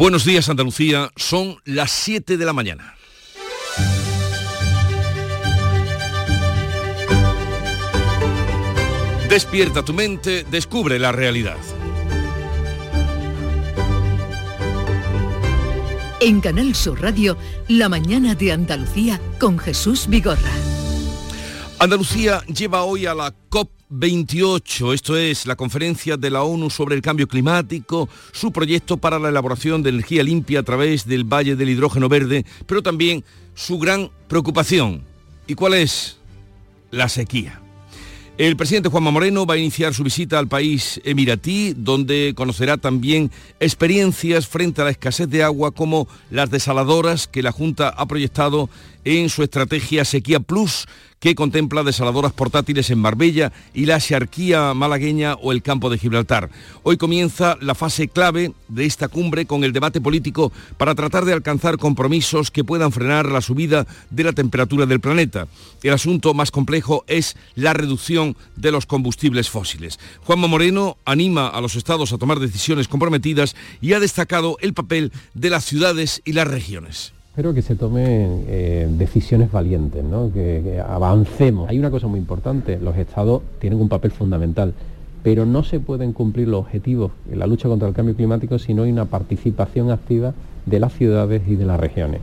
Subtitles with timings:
[0.00, 2.94] Buenos días Andalucía, son las 7 de la mañana.
[9.28, 11.58] Despierta tu mente, descubre la realidad.
[16.20, 17.36] En Canal Sur Radio,
[17.68, 20.54] La mañana de Andalucía con Jesús Vigorra.
[21.78, 23.34] Andalucía lleva hoy a la
[23.90, 29.18] COP28, esto es la conferencia de la ONU sobre el cambio climático, su proyecto para
[29.18, 33.78] la elaboración de energía limpia a través del Valle del Hidrógeno Verde, pero también su
[33.78, 35.02] gran preocupación.
[35.46, 36.18] ¿Y cuál es?
[36.90, 37.60] La sequía.
[38.38, 43.30] El presidente Juanma Moreno va a iniciar su visita al país emiratí, donde conocerá también
[43.58, 48.70] experiencias frente a la escasez de agua como las desaladoras que la Junta ha proyectado
[49.04, 50.86] en su estrategia Sequía Plus,
[51.20, 56.50] que contempla desaladoras portátiles en Marbella y la Xarquía malagueña o el campo de Gibraltar.
[56.82, 61.34] Hoy comienza la fase clave de esta cumbre con el debate político para tratar de
[61.34, 65.46] alcanzar compromisos que puedan frenar la subida de la temperatura del planeta.
[65.82, 70.00] El asunto más complejo es la reducción de los combustibles fósiles.
[70.24, 75.12] Juanma Moreno anima a los estados a tomar decisiones comprometidas y ha destacado el papel
[75.34, 77.12] de las ciudades y las regiones.
[77.30, 81.70] Espero que se tomen eh, decisiones valientes, que, avancemos.
[81.70, 84.74] Hay una cosa muy importante, los estados tienen un papel fundamental,
[85.22, 88.74] pero no se pueden cumplir los objetivos en la lucha contra el cambio climático si
[88.74, 90.34] no hay una participación activa
[90.66, 92.22] de las ciudades y de las regiones.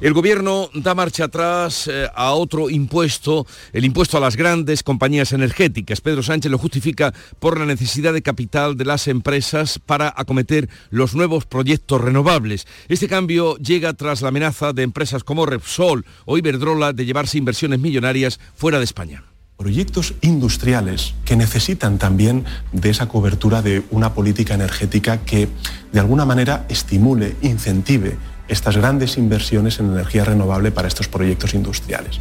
[0.00, 5.32] El gobierno da marcha atrás eh, a otro impuesto, el impuesto a las grandes compañías
[5.32, 6.00] energéticas.
[6.00, 11.16] Pedro Sánchez lo justifica por la necesidad de capital de las empresas para acometer los
[11.16, 12.68] nuevos proyectos renovables.
[12.88, 17.80] Este cambio llega tras la amenaza de empresas como Repsol o Iberdrola de llevarse inversiones
[17.80, 19.24] millonarias fuera de España
[19.56, 25.48] proyectos industriales que necesitan también de esa cobertura de una política energética que
[25.92, 28.16] de alguna manera estimule, incentive
[28.48, 32.20] estas grandes inversiones en energía renovable para estos proyectos industriales.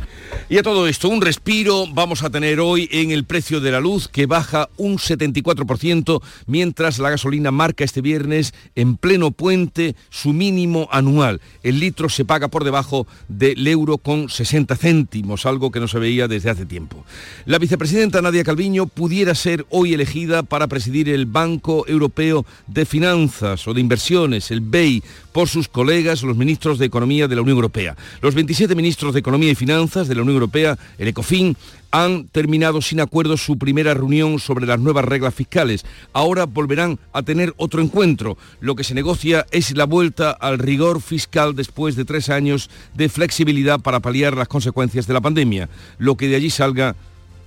[0.49, 3.81] Y a todo esto, un respiro vamos a tener hoy en el precio de la
[3.81, 10.31] luz que baja un 74%, mientras la gasolina marca este viernes en pleno puente su
[10.31, 11.41] mínimo anual.
[11.63, 15.99] El litro se paga por debajo del euro con 60 céntimos, algo que no se
[15.99, 17.03] veía desde hace tiempo.
[17.45, 23.67] La vicepresidenta Nadia Calviño pudiera ser hoy elegida para presidir el Banco Europeo de Finanzas
[23.67, 27.57] o de Inversiones, el BEI, por sus colegas, los ministros de Economía de la Unión
[27.57, 27.95] Europea.
[28.21, 31.55] Los 27 ministros de Economía y Finanzas de la Unión Europea, el ECOFIN,
[31.91, 35.85] han terminado sin acuerdo su primera reunión sobre las nuevas reglas fiscales.
[36.13, 38.37] Ahora volverán a tener otro encuentro.
[38.59, 43.09] Lo que se negocia es la vuelta al rigor fiscal después de tres años de
[43.09, 45.69] flexibilidad para paliar las consecuencias de la pandemia.
[45.97, 46.95] Lo que de allí salga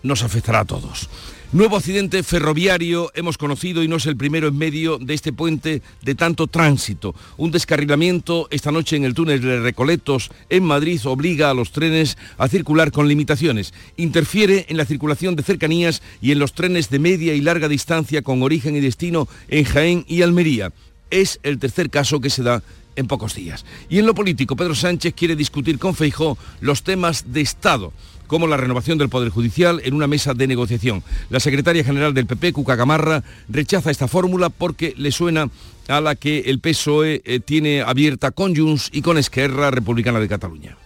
[0.02, 1.08] nos afectará a todos.
[1.52, 5.82] Nuevo accidente ferroviario hemos conocido y no es el primero en medio de este puente
[6.00, 7.12] de tanto tránsito.
[7.38, 12.16] Un descarrilamiento esta noche en el túnel de Recoletos en Madrid obliga a los trenes
[12.38, 13.74] a circular con limitaciones.
[13.96, 18.22] Interfiere en la circulación de cercanías y en los trenes de media y larga distancia
[18.22, 20.72] con origen y destino en Jaén y Almería.
[21.10, 22.62] Es el tercer caso que se da
[22.94, 23.64] en pocos días.
[23.88, 27.92] Y en lo político, Pedro Sánchez quiere discutir con Feijó los temas de Estado
[28.30, 31.02] como la renovación del Poder Judicial en una mesa de negociación.
[31.30, 35.50] La secretaria general del PP, Cuca Gamarra, rechaza esta fórmula porque le suena
[35.88, 40.28] a la que el PSOE eh, tiene abierta con Junts y con Esquerra Republicana de
[40.28, 40.76] Cataluña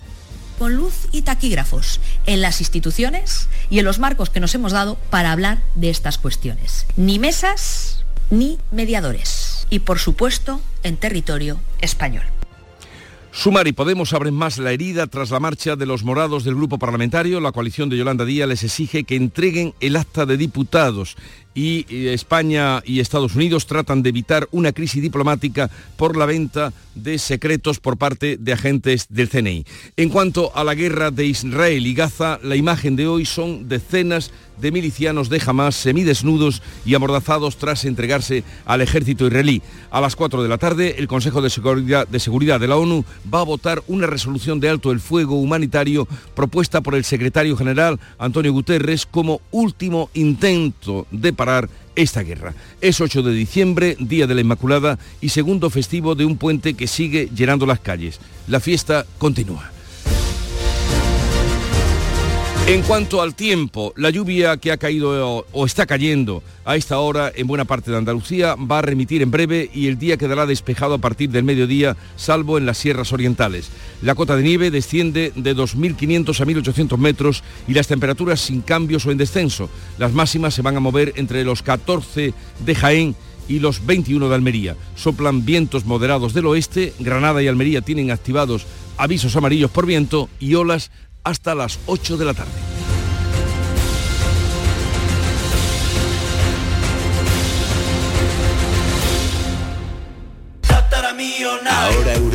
[0.58, 4.96] con luz y taquígrafos en las instituciones y en los marcos que nos hemos dado
[5.10, 6.86] para hablar de estas cuestiones.
[6.96, 9.66] Ni mesas ni mediadores.
[9.68, 12.22] Y por supuesto en territorio español.
[13.36, 16.78] Sumar y Podemos abren más la herida tras la marcha de los morados del grupo
[16.78, 17.40] parlamentario.
[17.40, 21.16] La coalición de Yolanda Díaz les exige que entreguen el acta de diputados
[21.54, 27.18] y España y Estados Unidos tratan de evitar una crisis diplomática por la venta de
[27.18, 29.64] secretos por parte de agentes del CNI.
[29.96, 34.30] En cuanto a la guerra de Israel y Gaza, la imagen de hoy son decenas
[34.60, 39.62] de milicianos de Hamas semidesnudos y amordazados tras entregarse al ejército israelí.
[39.90, 43.04] A las 4 de la tarde, el Consejo de Seguridad, de Seguridad de la ONU
[43.32, 47.98] va a votar una resolución de alto el fuego humanitario propuesta por el secretario general
[48.18, 51.32] Antonio Guterres como último intento de
[51.96, 52.54] esta guerra.
[52.80, 56.86] Es 8 de diciembre, Día de la Inmaculada y segundo festivo de un puente que
[56.86, 58.20] sigue llenando las calles.
[58.48, 59.73] La fiesta continúa.
[62.66, 67.30] En cuanto al tiempo, la lluvia que ha caído o está cayendo a esta hora
[67.34, 70.94] en buena parte de Andalucía va a remitir en breve y el día quedará despejado
[70.94, 73.68] a partir del mediodía, salvo en las sierras orientales.
[74.00, 79.04] La cota de nieve desciende de 2.500 a 1.800 metros y las temperaturas sin cambios
[79.04, 79.68] o en descenso.
[79.98, 82.32] Las máximas se van a mover entre los 14
[82.64, 83.14] de Jaén
[83.46, 84.74] y los 21 de Almería.
[84.96, 88.64] Soplan vientos moderados del oeste, Granada y Almería tienen activados
[88.96, 90.90] avisos amarillos por viento y olas
[91.24, 92.52] hasta las 8 de la tarde.
[101.66, 102.14] Ahora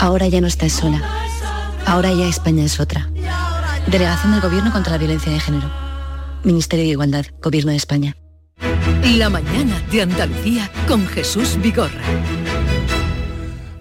[0.00, 1.02] Ahora ya no estás sola.
[1.84, 3.10] Ahora ya España es otra.
[3.88, 5.68] Delegación del Gobierno contra la Violencia de Género.
[6.44, 8.16] Ministerio de Igualdad, Gobierno de España.
[9.16, 12.00] La mañana de Andalucía con Jesús Vigorra.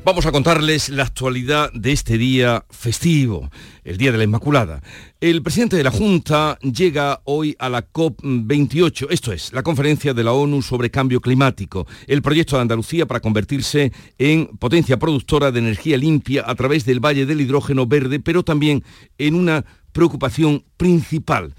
[0.07, 3.51] Vamos a contarles la actualidad de este día festivo,
[3.83, 4.81] el Día de la Inmaculada.
[5.19, 10.24] El presidente de la Junta llega hoy a la COP28, esto es, la conferencia de
[10.24, 15.59] la ONU sobre cambio climático, el proyecto de Andalucía para convertirse en potencia productora de
[15.59, 18.86] energía limpia a través del Valle del Hidrógeno Verde, pero también
[19.18, 21.54] en una preocupación principal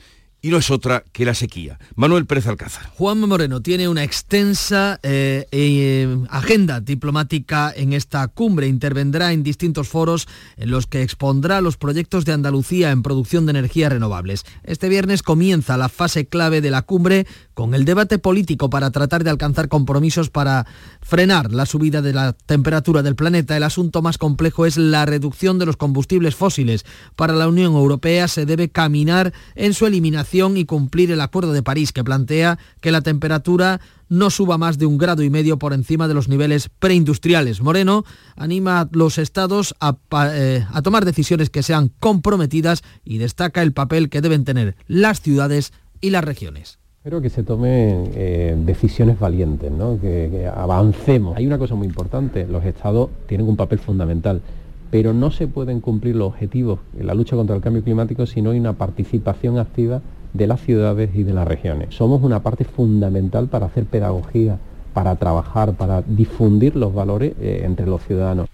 [0.48, 1.78] y no es otra que la sequía.
[1.94, 2.88] Manuel Pérez Alcázar.
[2.96, 8.66] Juan Moreno tiene una extensa eh, eh, agenda diplomática en esta cumbre.
[8.66, 13.50] Intervendrá en distintos foros en los que expondrá los proyectos de Andalucía en producción de
[13.50, 14.46] energías renovables.
[14.64, 19.24] Este viernes comienza la fase clave de la cumbre con el debate político para tratar
[19.24, 20.66] de alcanzar compromisos para
[21.02, 23.54] frenar la subida de la temperatura del planeta.
[23.54, 26.86] El asunto más complejo es la reducción de los combustibles fósiles.
[27.16, 31.64] Para la Unión Europea se debe caminar en su eliminación y cumplir el Acuerdo de
[31.64, 35.72] París que plantea que la temperatura no suba más de un grado y medio por
[35.72, 37.60] encima de los niveles preindustriales.
[37.60, 38.04] Moreno
[38.36, 39.96] anima a los estados a,
[40.32, 45.72] eh, tomar decisiones que sean comprometidas y destaca el papel que deben tener las ciudades
[46.00, 46.78] y las regiones.
[46.98, 50.00] Espero que se tomen eh, decisiones valientes, ¿no?
[50.00, 51.36] que avancemos.
[51.36, 54.40] Hay una cosa muy importante, los estados tienen un papel fundamental
[54.90, 58.42] pero no se pueden cumplir los objetivos en la lucha contra el cambio climático si
[58.42, 60.00] no hay una participación activa
[60.32, 61.94] de las ciudades y de las regiones.
[61.94, 64.58] Somos una parte fundamental para hacer pedagogía,
[64.94, 68.48] para trabajar, para difundir los valores eh, entre los ciudadanos.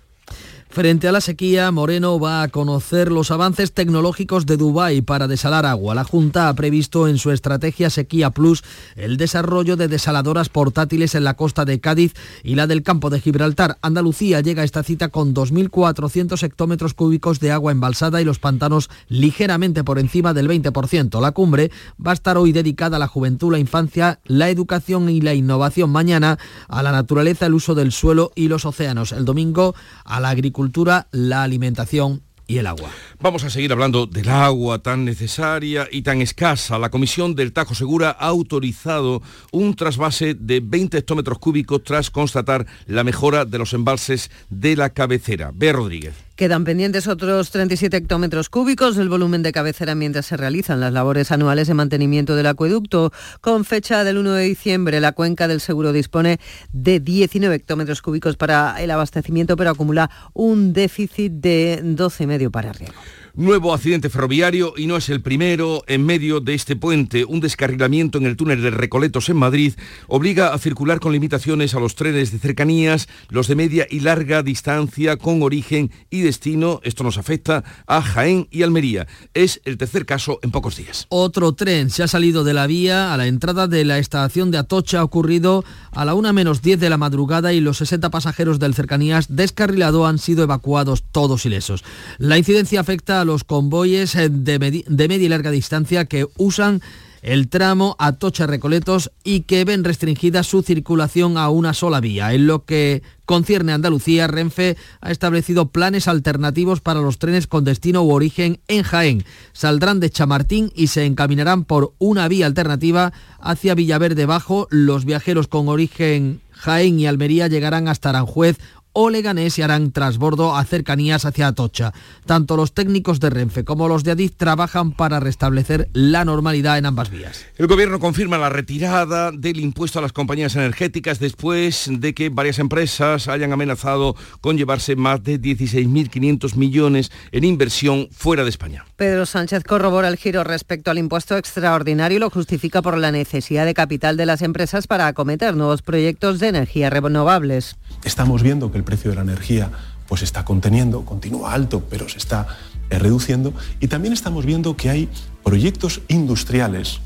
[0.74, 5.66] Frente a la sequía, Moreno va a conocer los avances tecnológicos de Dubái para desalar
[5.66, 5.94] agua.
[5.94, 8.64] La Junta ha previsto en su estrategia Sequía Plus
[8.96, 13.20] el desarrollo de desaladoras portátiles en la costa de Cádiz y la del campo de
[13.20, 13.78] Gibraltar.
[13.82, 18.90] Andalucía llega a esta cita con 2.400 hectómetros cúbicos de agua embalsada y los pantanos
[19.06, 21.20] ligeramente por encima del 20%.
[21.20, 21.70] La cumbre
[22.04, 25.90] va a estar hoy dedicada a la juventud, la infancia, la educación y la innovación.
[25.90, 26.36] Mañana
[26.66, 29.12] a la naturaleza, el uso del suelo y los océanos.
[29.12, 30.63] El domingo a la agricultura
[31.11, 32.90] la alimentación y el agua.
[33.20, 36.78] Vamos a seguir hablando del agua tan necesaria y tan escasa.
[36.78, 39.22] La Comisión del Tajo Segura ha autorizado
[39.52, 44.90] un trasvase de 20 hectómetros cúbicos tras constatar la mejora de los embalses de la
[44.90, 45.52] cabecera.
[45.55, 45.72] B.
[45.72, 46.23] Rodríguez.
[46.36, 51.31] Quedan pendientes otros 37 hectómetros cúbicos del volumen de cabecera mientras se realizan las labores
[51.31, 53.12] anuales de mantenimiento del acueducto.
[53.41, 56.41] Con fecha del 1 de diciembre, la cuenca del Seguro dispone
[56.72, 62.94] de 19 hectómetros cúbicos para el abastecimiento, pero acumula un déficit de 12,5 para riego.
[63.36, 67.24] Nuevo accidente ferroviario y no es el primero en medio de este puente.
[67.24, 69.74] Un descarrilamiento en el túnel de Recoletos en Madrid
[70.06, 74.44] obliga a circular con limitaciones a los trenes de cercanías, los de media y larga
[74.44, 76.79] distancia con origen y destino.
[76.84, 79.08] Esto nos afecta a Jaén y Almería.
[79.34, 81.06] Es el tercer caso en pocos días.
[81.08, 84.58] Otro tren se ha salido de la vía a la entrada de la estación de
[84.58, 85.00] Atocha.
[85.00, 88.74] Ha ocurrido a la 1 menos 10 de la madrugada y los 60 pasajeros del
[88.74, 91.82] cercanías descarrilado han sido evacuados todos ilesos.
[92.19, 96.81] La incidencia afecta a los convoyes eh, de, media y larga distancia que usan
[97.22, 102.34] el tramo Atocha Recoletos y que ven restringida su circulación a una sola vía.
[102.34, 107.64] En lo que concierne a Andalucía, Renfe ha establecido planes alternativos para los trenes con
[107.64, 109.24] destino u origen en Jaén.
[109.54, 114.69] Saldrán de Chamartín y se encaminarán por una vía alternativa hacia Villaverde Bajo.
[114.70, 118.58] Los viajeros con origen Jaén y Almería llegarán hasta Aranjuez
[118.94, 121.93] o Leganés y harán trasbordo a cercanías hacia Atocha.
[122.24, 126.86] Tanto los técnicos de Renfe como los de Adif trabajan para restablecer la normalidad en
[126.86, 127.44] ambas vías.
[127.58, 132.58] El gobierno confirma la retirada del impuesto a las compañías energéticas después de que varias
[132.58, 138.84] empresas hayan amenazado con llevarse más de 16.500 millones en inversión fuera de España.
[138.96, 143.67] Pedro Sánchez corrobora el giro respecto al impuesto extraordinario y lo justifica por la necesidad
[143.67, 147.77] de capital de las empresas para acometer nuevos proyectos de energía renovables.
[148.05, 149.70] Estamos viendo que el precio de la energía
[150.08, 152.46] pues está conteniendo, continúa alto, pero se está
[152.91, 153.55] eh, reduciendo.
[153.81, 155.08] Y también estamos viendo que hay
[155.43, 157.01] proyectos industriales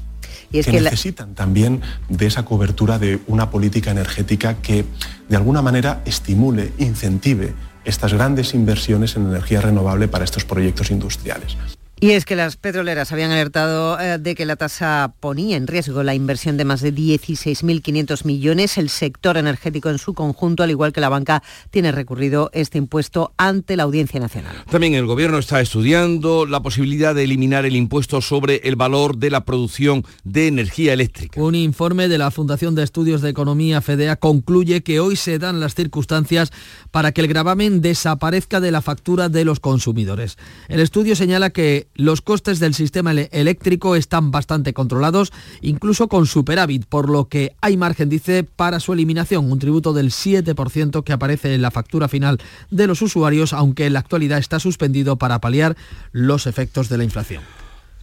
[0.50, 4.84] Y es que, que la- necesitan también de esa cobertura de una política energética que
[5.28, 7.54] de alguna manera estimule, incentive
[7.84, 11.56] estas grandes inversiones en energía renovable para estos proyectos industriales.
[12.00, 16.04] Y es que las petroleras habían alertado eh, de que la tasa ponía en riesgo
[16.04, 18.78] la inversión de más de 16.500 millones.
[18.78, 23.32] El sector energético en su conjunto, al igual que la banca, tiene recurrido este impuesto
[23.36, 24.64] ante la Audiencia Nacional.
[24.70, 29.30] También el gobierno está estudiando la posibilidad de eliminar el impuesto sobre el valor de
[29.30, 31.40] la producción de energía eléctrica.
[31.40, 35.58] Un informe de la Fundación de Estudios de Economía FEDEA concluye que hoy se dan
[35.58, 36.52] las circunstancias
[36.92, 40.38] para que el gravamen desaparezca de la factura de los consumidores.
[40.68, 46.86] El estudio señala que los costes del sistema eléctrico están bastante controlados, incluso con superávit,
[46.86, 51.54] por lo que hay margen, dice, para su eliminación, un tributo del 7% que aparece
[51.54, 52.40] en la factura final
[52.70, 55.76] de los usuarios, aunque en la actualidad está suspendido para paliar
[56.12, 57.42] los efectos de la inflación.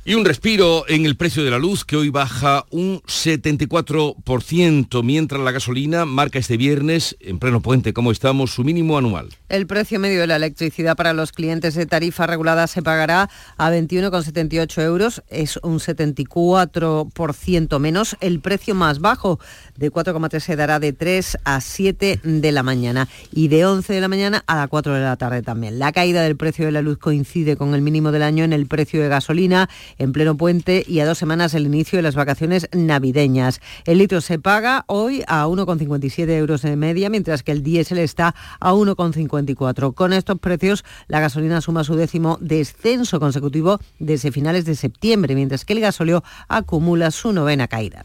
[0.08, 5.42] Y un respiro en el precio de la luz que hoy baja un 74%, mientras
[5.42, 9.30] la gasolina marca este viernes, en pleno puente como estamos, su mínimo anual.
[9.50, 13.72] El precio medio de la electricidad para los clientes de tarifa regulada se pagará a
[13.72, 18.16] 21,78 euros, es un 74% menos.
[18.22, 19.40] El precio más bajo
[19.76, 24.02] de 4,3 se dará de 3 a 7 de la mañana y de 11 de
[24.02, 25.80] la mañana a las 4 de la tarde también.
[25.80, 28.68] La caída del precio de la luz coincide con el mínimo del año en el
[28.68, 29.68] precio de gasolina
[29.98, 33.62] en pleno puente y a dos semanas el inicio de las vacaciones navideñas.
[33.86, 38.36] El litro se paga hoy a 1,57 euros de media, mientras que el diésel está
[38.60, 39.94] a 1,54.
[39.94, 45.66] Con estos precios, la gasolina suma su décimo descenso consecutivo desde finales de septiembre, mientras
[45.66, 48.04] que el gasóleo acumula su novena caída.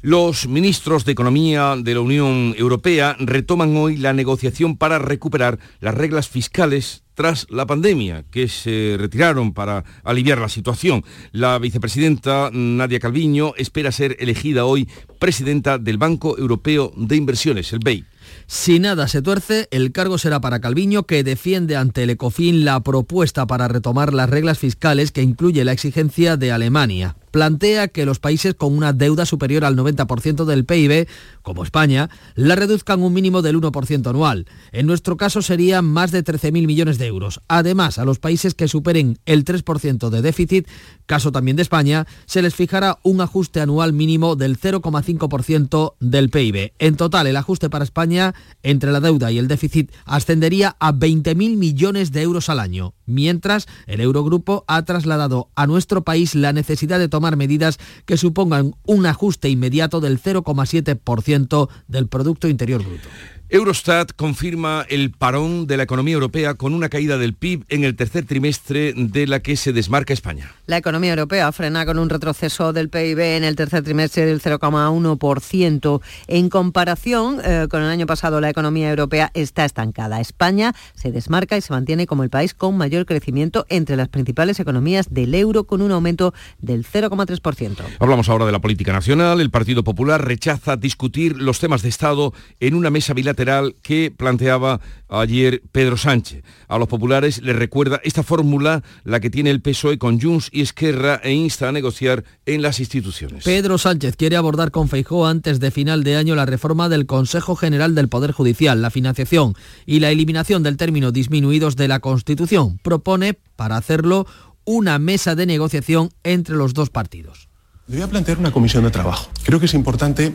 [0.00, 5.92] Los ministros de Economía de la Unión Europea retoman hoy la negociación para recuperar las
[5.92, 11.04] reglas fiscales tras la pandemia, que se retiraron para aliviar la situación.
[11.32, 14.88] La vicepresidenta Nadia Calviño espera ser elegida hoy
[15.18, 18.04] presidenta del Banco Europeo de Inversiones, el BEI.
[18.46, 22.78] Si nada se tuerce, el cargo será para Calviño, que defiende ante el ECOFIN la
[22.80, 27.16] propuesta para retomar las reglas fiscales que incluye la exigencia de Alemania.
[27.30, 31.08] Plantea que los países con una deuda superior al 90% del PIB,
[31.42, 34.46] como España, la reduzcan un mínimo del 1% anual.
[34.72, 37.40] En nuestro caso serían más de 13.000 millones de euros.
[37.48, 40.68] Además, a los países que superen el 3% de déficit,
[41.06, 46.72] caso también de España, se les fijará un ajuste anual mínimo del 0,5% del PIB.
[46.78, 51.56] En total, el ajuste para España entre la deuda y el déficit ascendería a 20.000
[51.56, 56.98] millones de euros al año, mientras el Eurogrupo ha trasladado a nuestro país la necesidad
[56.98, 63.08] de tomar medidas que supongan un ajuste inmediato del 0,7% del Producto Interior Bruto.
[63.50, 67.96] Eurostat confirma el parón de la economía europea con una caída del PIB en el
[67.96, 70.52] tercer trimestre de la que se desmarca España.
[70.66, 76.02] La economía europea frena con un retroceso del PIB en el tercer trimestre del 0,1%.
[76.26, 80.20] En comparación eh, con el año pasado, la economía europea está estancada.
[80.20, 84.60] España se desmarca y se mantiene como el país con mayor crecimiento entre las principales
[84.60, 87.76] economías del euro, con un aumento del 0,3%.
[87.98, 89.40] Hablamos ahora de la política nacional.
[89.40, 93.37] El Partido Popular rechaza discutir los temas de Estado en una mesa bilateral
[93.82, 96.42] que planteaba ayer Pedro Sánchez.
[96.66, 100.62] A los populares les recuerda esta fórmula, la que tiene el PSOE con Junts y
[100.62, 103.44] Esquerra, e insta a negociar en las instituciones.
[103.44, 107.54] Pedro Sánchez quiere abordar con Feijó antes de final de año la reforma del Consejo
[107.54, 109.54] General del Poder Judicial, la financiación
[109.86, 112.78] y la eliminación del término disminuidos de la Constitución.
[112.82, 114.26] Propone, para hacerlo,
[114.64, 117.48] una mesa de negociación entre los dos partidos.
[117.86, 119.30] Le voy a plantear una comisión de trabajo.
[119.44, 120.34] Creo que es importante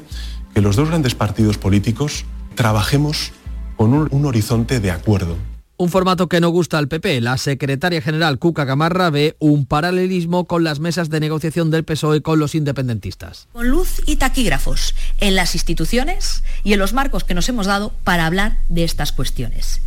[0.54, 3.32] que los dos grandes partidos políticos trabajemos
[3.76, 5.38] con un, un horizonte de acuerdo.
[5.76, 7.20] Un formato que no gusta al PP.
[7.20, 12.22] La secretaria general Cuca Gamarra ve un paralelismo con las mesas de negociación del PSOE
[12.22, 13.48] con los independentistas.
[13.52, 17.92] Con luz y taquígrafos en las instituciones y en los marcos que nos hemos dado
[18.04, 19.82] para hablar de estas cuestiones.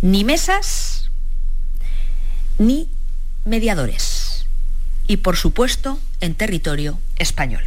[0.00, 1.10] Ni mesas
[2.58, 2.88] ni
[3.44, 4.46] mediadores.
[5.08, 7.64] Y por supuesto en territorio español.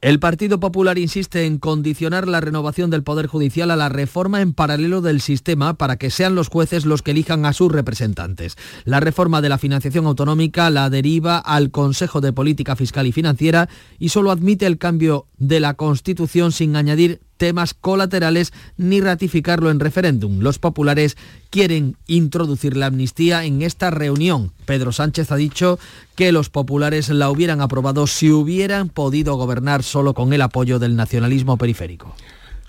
[0.00, 4.54] El Partido Popular insiste en condicionar la renovación del Poder Judicial a la reforma en
[4.54, 8.56] paralelo del sistema para que sean los jueces los que elijan a sus representantes.
[8.86, 13.68] La reforma de la financiación autonómica la deriva al Consejo de Política Fiscal y Financiera
[13.98, 19.80] y solo admite el cambio de la Constitución sin añadir temas colaterales ni ratificarlo en
[19.80, 20.40] referéndum.
[20.40, 21.16] Los populares
[21.48, 24.52] quieren introducir la amnistía en esta reunión.
[24.66, 25.78] Pedro Sánchez ha dicho
[26.16, 30.96] que los populares la hubieran aprobado si hubieran podido gobernar solo con el apoyo del
[30.96, 32.14] nacionalismo periférico.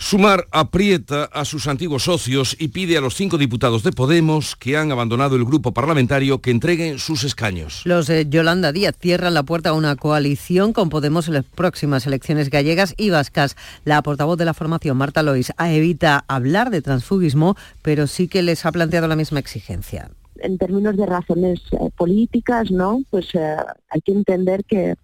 [0.01, 4.75] Sumar aprieta a sus antiguos socios y pide a los cinco diputados de Podemos que
[4.75, 7.83] han abandonado el grupo parlamentario que entreguen sus escaños.
[7.85, 12.07] Los de Yolanda Díaz cierran la puerta a una coalición con Podemos en las próximas
[12.07, 13.55] elecciones gallegas y vascas.
[13.85, 18.65] La portavoz de la formación, Marta Lois, evita hablar de transfugismo, pero sí que les
[18.65, 20.09] ha planteado la misma exigencia
[20.43, 23.03] en términos de razones eh, políticas, ¿no?
[23.11, 23.55] Pues eh,
[23.89, 24.95] hay que entender que,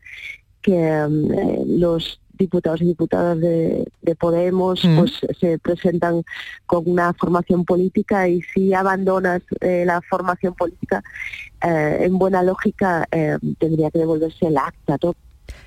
[0.64, 4.98] que eh, los diputados y diputadas de, de Podemos Mm.
[4.98, 6.24] pues se presentan
[6.66, 11.04] con una formación política y si abandonas eh, la formación política
[11.62, 15.14] eh, en buena lógica eh, tendría que devolverse el acta ¿no?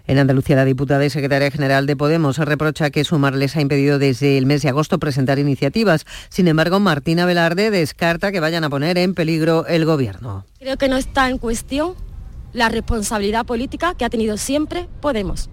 [0.06, 3.98] En Andalucía, la diputada y secretaria general de Podemos reprocha que Sumar les ha impedido
[3.98, 6.04] desde el mes de agosto presentar iniciativas.
[6.28, 10.44] Sin embargo, Martina Velarde descarta que vayan a poner en peligro el gobierno.
[10.58, 11.94] Creo que no está en cuestión
[12.52, 15.48] la responsabilidad política que ha tenido siempre Podemos.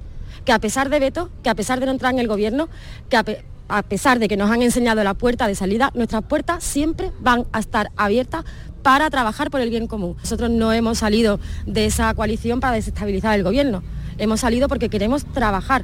[0.48, 2.70] Que a pesar de veto, que a pesar de no entrar en el gobierno,
[3.10, 6.24] que a, pe- a pesar de que nos han enseñado la puerta de salida, nuestras
[6.24, 8.46] puertas siempre van a estar abiertas
[8.82, 10.16] para trabajar por el bien común.
[10.18, 13.84] Nosotros no hemos salido de esa coalición para desestabilizar el gobierno.
[14.20, 15.84] Hemos salido porque queremos trabajar.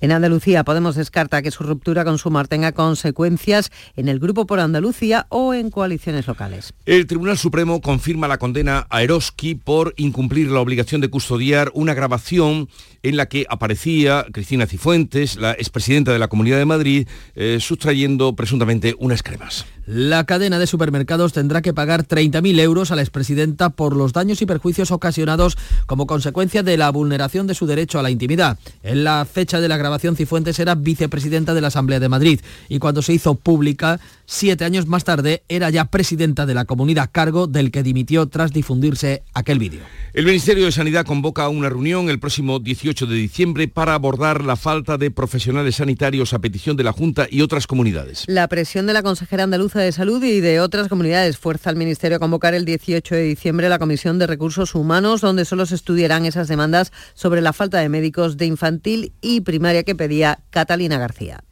[0.00, 4.58] En Andalucía, Podemos descarta que su ruptura con Sumar tenga consecuencias en el Grupo por
[4.58, 6.74] Andalucía o en coaliciones locales.
[6.86, 11.94] El Tribunal Supremo confirma la condena a Eroski por incumplir la obligación de custodiar una
[11.94, 12.68] grabación
[13.02, 18.34] en la que aparecía Cristina Cifuentes, la expresidenta de la Comunidad de Madrid, eh, sustrayendo
[18.34, 19.66] presuntamente unas cremas.
[19.84, 24.40] La cadena de supermercados tendrá que pagar 30.000 euros a la expresidenta por los daños
[24.40, 28.58] y perjuicios ocasionados como consecuencia de la vulneración de su derecho a la intimidad.
[28.84, 32.78] En la fecha de la grabación, Cifuentes era vicepresidenta de la Asamblea de Madrid y
[32.78, 37.48] cuando se hizo pública, siete años más tarde, era ya presidenta de la comunidad, cargo
[37.48, 39.80] del que dimitió tras difundirse aquel vídeo.
[40.14, 44.44] El Ministerio de Sanidad convoca a una reunión el próximo 18 de diciembre para abordar
[44.44, 48.24] la falta de profesionales sanitarios a petición de la Junta y otras comunidades.
[48.28, 52.18] La presión de la consejera andaluza de Salud y de otras comunidades fuerza al Ministerio
[52.18, 56.26] a convocar el 18 de diciembre la Comisión de Recursos Humanos, donde solo se estudiarán
[56.26, 61.42] esas demandas sobre la falta de médicos de infantil y primaria que pedía Catalina García.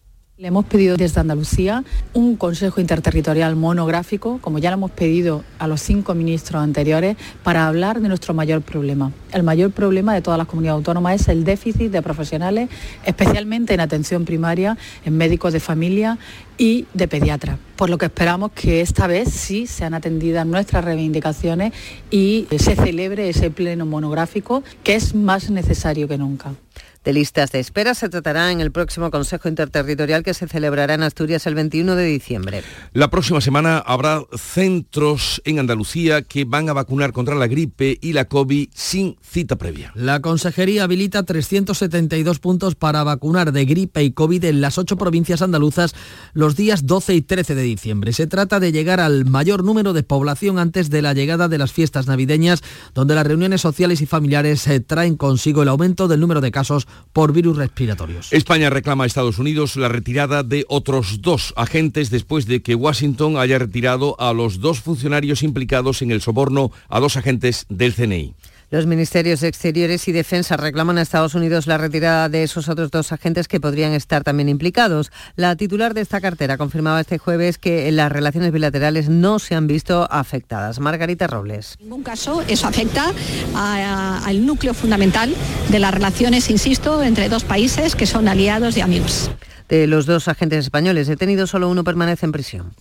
[0.40, 5.66] Le hemos pedido desde Andalucía un Consejo Interterritorial monográfico, como ya lo hemos pedido a
[5.66, 9.12] los cinco ministros anteriores, para hablar de nuestro mayor problema.
[9.33, 12.70] El mayor problema de todas las comunidades autónomas es el déficit de profesionales,
[13.05, 16.16] especialmente en atención primaria, en médicos de familia
[16.57, 17.59] y de pediatras.
[17.76, 21.74] Por lo que esperamos que esta vez sí sean atendidas nuestras reivindicaciones
[22.11, 26.55] y se celebre ese pleno monográfico que es más necesario que nunca.
[27.03, 31.03] De listas de espera se tratará en el próximo Consejo Interterritorial que se celebrará en
[31.03, 32.63] Asturias el 21 de diciembre.
[32.93, 38.13] La próxima semana habrá centros en Andalucía que van a vacunar contra la gripe y
[38.13, 39.93] la COVID sin cita previa.
[39.95, 45.41] La Consejería habilita 372 puntos para vacunar de gripe y COVID en las ocho provincias
[45.41, 45.95] andaluzas
[46.35, 48.13] los días 12 y 13 de diciembre.
[48.13, 51.73] Se trata de llegar al mayor número de población antes de la llegada de las
[51.73, 56.43] fiestas navideñas, donde las reuniones sociales y familiares eh, traen consigo el aumento del número
[56.43, 58.33] de casos por virus respiratorios.
[58.33, 63.37] España reclama a Estados Unidos la retirada de otros dos agentes después de que Washington
[63.37, 68.35] haya retirado a los dos funcionarios implicados en el soborno a dos agentes del CNI.
[68.70, 72.92] Los ministerios de Exteriores y Defensa reclaman a Estados Unidos la retirada de esos otros
[72.92, 75.11] dos agentes que podrían estar también implicados.
[75.35, 79.66] La titular de esta cartera confirmaba este jueves que las relaciones bilaterales no se han
[79.66, 80.78] visto afectadas.
[80.78, 81.74] Margarita Robles.
[81.80, 83.12] En ningún caso eso afecta
[83.56, 85.35] al núcleo fundamental
[85.68, 89.33] de las relaciones, insisto, entre dos países que son aliados y amigos.
[89.68, 92.72] De los dos agentes españoles detenidos, solo uno permanece en prisión.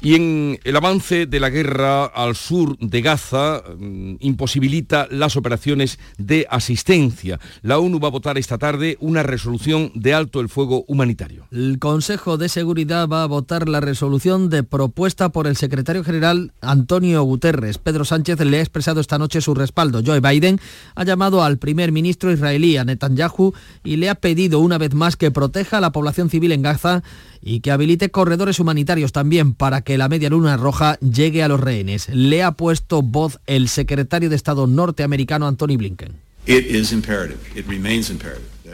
[0.00, 5.98] Y en el avance de la guerra al sur de Gaza mm, imposibilita las operaciones
[6.18, 7.40] de asistencia.
[7.62, 11.46] La ONU va a votar esta tarde una resolución de alto el fuego humanitario.
[11.50, 16.52] El Consejo de Seguridad va a votar la resolución de propuesta por el secretario general
[16.60, 17.78] Antonio Guterres.
[17.78, 20.02] Pedro Sánchez le ha expresado esta noche su respaldo.
[20.04, 20.60] Joe Biden
[20.94, 25.16] ha llamado al primer ministro israelí, a Netanyahu, y le ha pedido una vez más
[25.16, 27.02] que proteja a la población civil en Gaza
[27.40, 31.60] y que habilite corredores humanitarios también para que la Media Luna Roja llegue a los
[31.60, 32.10] rehenes.
[32.10, 36.12] Le ha puesto voz el secretario de Estado norteamericano Anthony Blinken.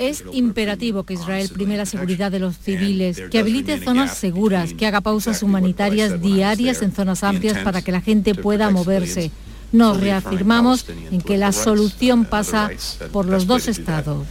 [0.01, 4.89] Es imperativo que Israel prime la seguridad de los civiles, que habilite zonas seguras, que
[4.89, 9.31] haga pausas humanitarias diarias en zonas amplias para que la gente pueda moverse.
[9.71, 12.73] Nos reafirmamos en que la solución pasa
[13.13, 14.27] por los dos estados.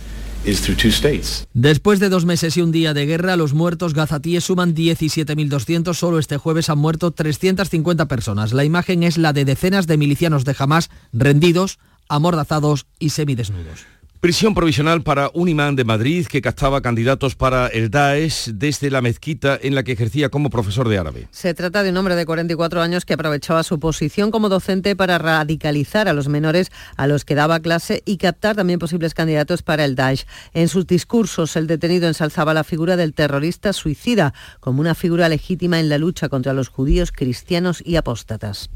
[1.54, 5.94] Después de dos meses y un día de guerra, los muertos gazatíes suman 17.200.
[5.94, 8.52] Solo este jueves han muerto 350 personas.
[8.52, 11.80] La imagen es la de decenas de milicianos de Hamas rendidos,
[12.10, 13.93] amordazados y semidesnudos.
[14.24, 19.02] Prisión provisional para un imán de Madrid que captaba candidatos para el Daesh desde la
[19.02, 21.28] mezquita en la que ejercía como profesor de árabe.
[21.32, 25.18] Se trata de un hombre de 44 años que aprovechaba su posición como docente para
[25.18, 29.84] radicalizar a los menores a los que daba clase y captar también posibles candidatos para
[29.84, 30.26] el Daesh.
[30.54, 35.82] En sus discursos, el detenido ensalzaba la figura del terrorista suicida como una figura legítima
[35.82, 38.70] en la lucha contra los judíos, cristianos y apóstatas.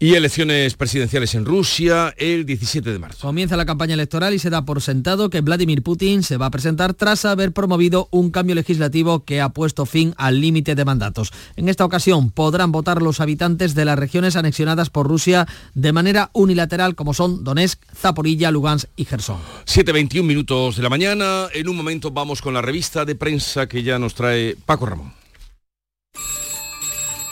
[0.00, 3.26] Y elecciones presidenciales en Rusia el 17 de marzo.
[3.26, 6.50] Comienza la campaña electoral y se da por sentado que Vladimir Putin se va a
[6.52, 11.32] presentar tras haber promovido un cambio legislativo que ha puesto fin al límite de mandatos.
[11.56, 16.30] En esta ocasión podrán votar los habitantes de las regiones anexionadas por Rusia de manera
[16.32, 19.38] unilateral como son Donetsk, Zaporilla, Lugansk y Gerson.
[19.66, 21.48] 7.21 minutos de la mañana.
[21.52, 25.18] En un momento vamos con la revista de prensa que ya nos trae Paco Ramón.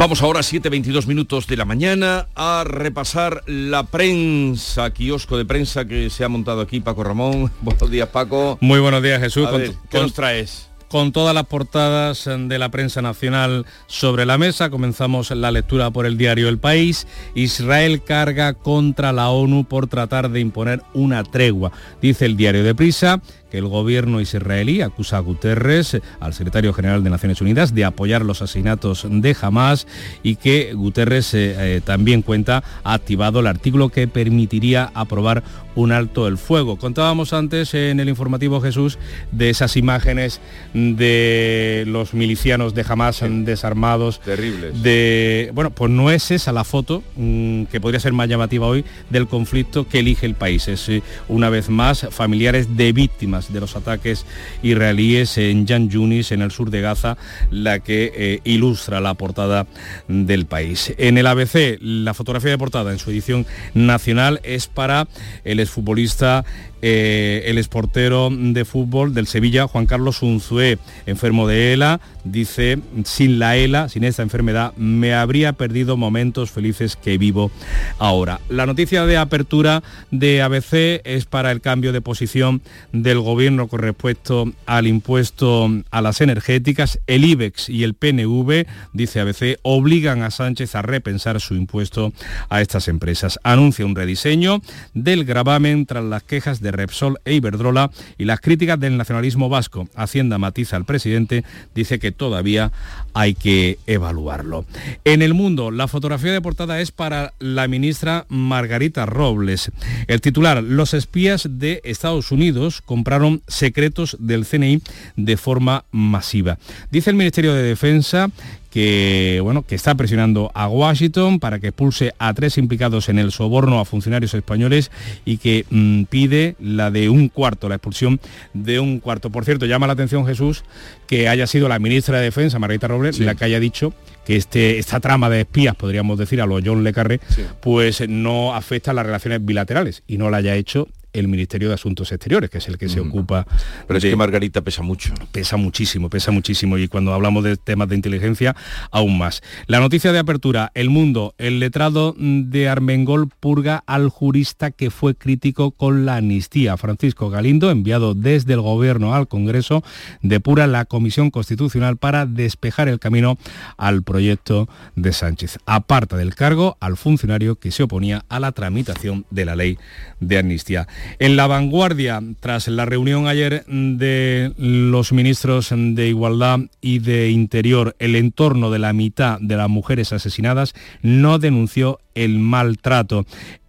[0.00, 6.08] Vamos ahora, 7.22 minutos de la mañana, a repasar la prensa, kiosco de prensa que
[6.08, 7.52] se ha montado aquí, Paco Ramón.
[7.60, 8.56] Buenos días, Paco.
[8.62, 9.46] Muy buenos días, Jesús.
[9.46, 10.70] A Con- ver, ¿Qué nos traes?
[10.88, 14.70] con todas las portadas de la prensa nacional sobre la mesa.
[14.70, 17.06] Comenzamos la lectura por el diario El País.
[17.36, 21.70] Israel carga contra la ONU por tratar de imponer una tregua.
[22.02, 27.04] Dice el diario de Prisa que el gobierno israelí acusa a Guterres, al secretario general
[27.04, 29.86] de Naciones Unidas, de apoyar los asesinatos de Hamas
[30.22, 35.42] y que Guterres eh, eh, también cuenta ha activado el artículo que permitiría aprobar
[35.74, 36.76] un alto el fuego.
[36.76, 38.98] Contábamos antes en el informativo Jesús
[39.32, 40.40] de esas imágenes
[40.74, 44.20] de los milicianos de Hamas desarmados.
[44.20, 44.82] Terribles.
[44.82, 48.84] De, bueno, pues no es esa la foto mm, que podría ser más llamativa hoy
[49.10, 50.68] del conflicto que elige el país.
[50.68, 54.26] Es eh, una vez más familiares de víctimas de los ataques
[54.62, 57.16] israelíes en Jan Yunis, en el sur de Gaza,
[57.50, 59.66] la que eh, ilustra la portada
[60.08, 60.94] del país.
[60.98, 65.08] En el ABC, la fotografía de portada en su edición nacional es para
[65.44, 66.44] el exfutbolista,
[66.82, 73.38] eh, el exportero de fútbol del Sevilla, Juan Carlos Unzué, enfermo de ELA, dice, sin
[73.38, 77.50] la ELA, sin esta enfermedad, me habría perdido momentos felices que vivo
[77.98, 78.40] ahora.
[78.48, 82.62] La noticia de apertura de ABC es para el cambio de posición
[82.92, 87.00] del gobierno con respecto al impuesto a las energéticas.
[87.06, 92.12] El IBEX y el PNV, dice ABC, obligan a Sánchez a repensar su impuesto
[92.48, 93.38] a estas empresas.
[93.42, 94.60] Anuncia un rediseño
[94.94, 99.88] del gravamen tras las quejas de Repsol e Iberdrola y las críticas del nacionalismo vasco.
[99.94, 102.72] Hacienda matiza al presidente, dice que todavía
[103.14, 104.64] hay que evaluarlo.
[105.04, 109.70] En el mundo, la fotografía de portada es para la ministra Margarita Robles.
[110.06, 114.82] El titular, los espías de Estados Unidos compraron secretos del CNI
[115.16, 116.58] de forma masiva.
[116.90, 118.30] Dice el Ministerio de Defensa
[118.70, 123.32] que, bueno, que está presionando a Washington para que expulse a tres implicados en el
[123.32, 124.90] soborno a funcionarios españoles
[125.24, 128.20] y que mm, pide la de un cuarto, la expulsión
[128.54, 129.30] de un cuarto.
[129.30, 130.62] Por cierto, llama la atención Jesús
[131.06, 133.92] que haya sido la ministra de Defensa, Margarita Robles, la que haya dicho
[134.24, 137.20] que este, esta trama de espías, podríamos decir, a los John Le Carré,
[137.60, 141.74] pues no afecta a las relaciones bilaterales y no la haya hecho el Ministerio de
[141.74, 143.46] Asuntos Exteriores, que es el que se ocupa.
[143.86, 145.12] Pero es de- que Margarita pesa mucho.
[145.32, 148.54] Pesa muchísimo, pesa muchísimo y cuando hablamos de temas de inteligencia,
[148.90, 149.42] aún más.
[149.66, 155.14] La noticia de apertura, El Mundo, el letrado de Armengol purga al jurista que fue
[155.14, 156.76] crítico con la amnistía.
[156.76, 159.82] Francisco Galindo, enviado desde el Gobierno al Congreso,
[160.22, 163.38] depura la Comisión Constitucional para despejar el camino
[163.76, 165.58] al proyecto de Sánchez.
[165.66, 169.78] Aparta del cargo al funcionario que se oponía a la tramitación de la ley
[170.20, 170.86] de amnistía.
[171.18, 177.94] En la vanguardia, tras la reunión ayer de los ministros de Igualdad y de Interior,
[177.98, 183.26] el entorno de la mitad de las mujeres asesinadas no denunció el maltrato.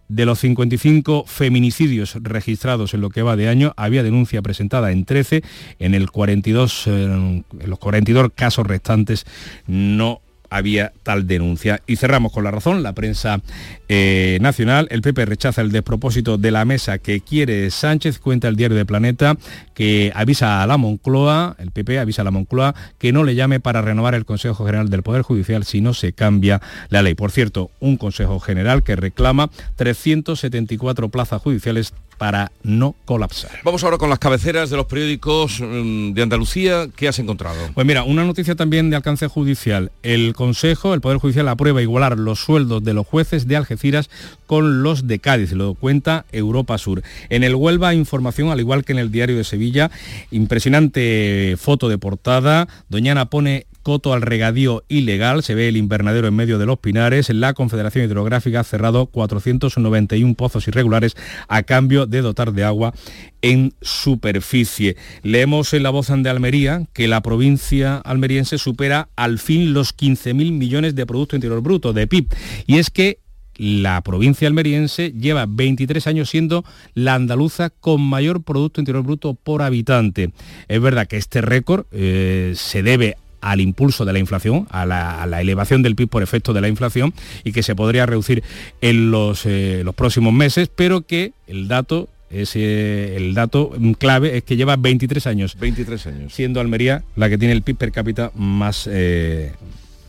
[0.08, 5.06] De los 55 feminicidios registrados en lo que va de año, había denuncia presentada en
[5.06, 5.42] 13,
[5.78, 9.24] en, el 42, eh, en los 42 casos restantes
[9.66, 10.20] no
[10.52, 11.80] había tal denuncia.
[11.86, 13.40] Y cerramos con la razón, la prensa
[13.88, 14.86] eh, nacional.
[14.90, 18.84] El PP rechaza el despropósito de la mesa que quiere Sánchez, cuenta el diario de
[18.84, 19.36] Planeta,
[19.74, 23.60] que avisa a la Moncloa, el PP avisa a la Moncloa, que no le llame
[23.60, 26.60] para renovar el Consejo General del Poder Judicial si no se cambia
[26.90, 27.14] la ley.
[27.14, 33.50] Por cierto, un Consejo General que reclama 374 plazas judiciales para no colapsar.
[33.64, 36.86] Vamos ahora con las cabeceras de los periódicos mm, de Andalucía.
[36.94, 37.58] ¿Qué has encontrado?
[37.74, 39.90] Pues mira, una noticia también de alcance judicial.
[40.04, 44.08] El Consejo, el Poder Judicial aprueba igualar los sueldos de los jueces de Algeciras
[44.46, 47.02] con los de Cádiz, lo cuenta Europa Sur.
[47.28, 49.90] En el Huelva información, al igual que en el Diario de Sevilla,
[50.30, 52.68] impresionante foto de portada.
[52.88, 57.28] Doñana pone coto al regadío ilegal, se ve el invernadero en medio de los pinares,
[57.30, 61.16] la Confederación Hidrográfica ha cerrado 491 pozos irregulares
[61.48, 62.94] a cambio de dotar de agua
[63.40, 64.96] en superficie.
[65.22, 70.34] Leemos en la voz de Almería que la provincia almeriense supera al fin los 15.000
[70.52, 72.28] millones de Producto Interior Bruto, de PIB.
[72.66, 73.18] Y es que
[73.56, 76.64] la provincia almeriense lleva 23 años siendo
[76.94, 80.32] la andaluza con mayor Producto Interior Bruto por habitante.
[80.68, 85.22] Es verdad que este récord eh, se debe al impulso de la inflación, a la,
[85.22, 87.12] a la, elevación del PIB por efecto de la inflación
[87.44, 88.42] y que se podría reducir
[88.80, 94.38] en los, eh, los próximos meses, pero que el dato es, eh, el dato clave
[94.38, 95.56] es que lleva 23 años.
[95.58, 96.32] 23 años.
[96.32, 99.52] Siendo Almería la que tiene el PIB per cápita más, eh,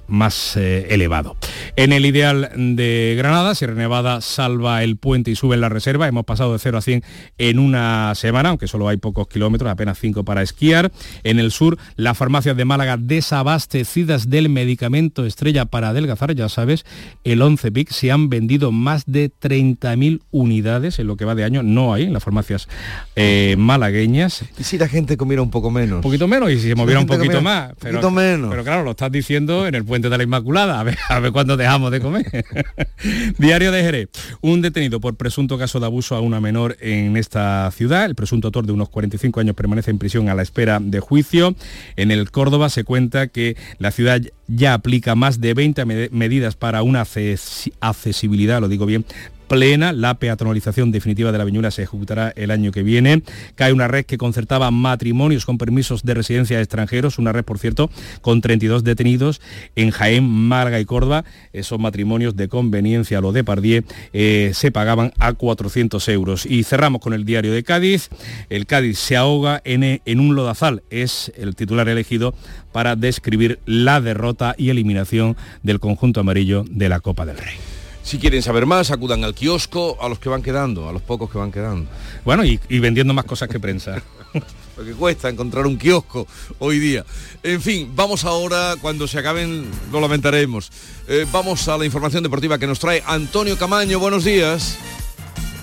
[0.08, 1.36] más eh, elevado.
[1.76, 6.08] En el ideal de Granada, Sierra Nevada salva el puente y sube la reserva.
[6.08, 7.04] Hemos pasado de 0 a 100
[7.38, 10.92] en una semana, aunque solo hay pocos kilómetros, apenas 5 para esquiar.
[11.24, 16.86] En el sur, las farmacias de Málaga desabastecidas del medicamento estrella para adelgazar, ya sabes,
[17.24, 21.44] el 11 PIC se han vendido más de 30.000 unidades en lo que va de
[21.44, 21.64] año.
[21.64, 22.68] No hay en las farmacias
[23.16, 24.46] eh, malagueñas.
[24.58, 25.98] ¿Y si la gente comiera un poco menos?
[25.98, 27.70] Un poquito menos y si se moviera un poquito comiera más.
[27.72, 28.50] un poquito menos.
[28.50, 30.80] Pero claro, lo estás diciendo en el puente de la Inmaculada.
[30.80, 32.26] A ver, a ver cuándo dejamos de comer.
[33.38, 34.10] Diario de Jerez.
[34.42, 38.06] Un detenido por presunto caso de abuso a una menor en esta ciudad.
[38.06, 41.56] El presunto autor de unos 45 años permanece en prisión a la espera de juicio.
[41.96, 46.56] En el Córdoba se cuenta que la ciudad ya aplica más de 20 me- medidas
[46.56, 49.06] para una acces- accesibilidad, lo digo bien,
[49.48, 49.94] plena.
[49.94, 53.24] La peatonalización definitiva de la Viñuela se ejecutará el año que viene.
[53.56, 57.60] Cae una red que concertaba matrimonios con permisos de residencia de extranjeros, una red, por
[57.60, 57.90] cierto,
[58.22, 59.42] con 32 detenidos
[59.76, 61.26] en Jaén, Málaga y Córdoba.
[61.54, 66.46] Esos matrimonios de conveniencia, lo de Pardier, eh, se pagaban a 400 euros.
[66.46, 68.10] Y cerramos con el diario de Cádiz.
[68.50, 70.84] El Cádiz se ahoga en, en un lodazal.
[70.90, 72.34] Es el titular elegido
[72.72, 77.83] para describir la derrota y eliminación del conjunto amarillo de la Copa del Rey.
[78.04, 81.32] Si quieren saber más, acudan al kiosco, a los que van quedando, a los pocos
[81.32, 81.90] que van quedando.
[82.26, 84.02] Bueno, y, y vendiendo más cosas que prensa.
[84.78, 86.28] Lo que cuesta encontrar un kiosco
[86.60, 87.06] hoy día.
[87.44, 90.72] En fin, vamos ahora, cuando se acaben lo lamentaremos.
[91.08, 94.00] Eh, vamos a la información deportiva que nos trae Antonio Camaño.
[94.00, 94.78] Buenos días.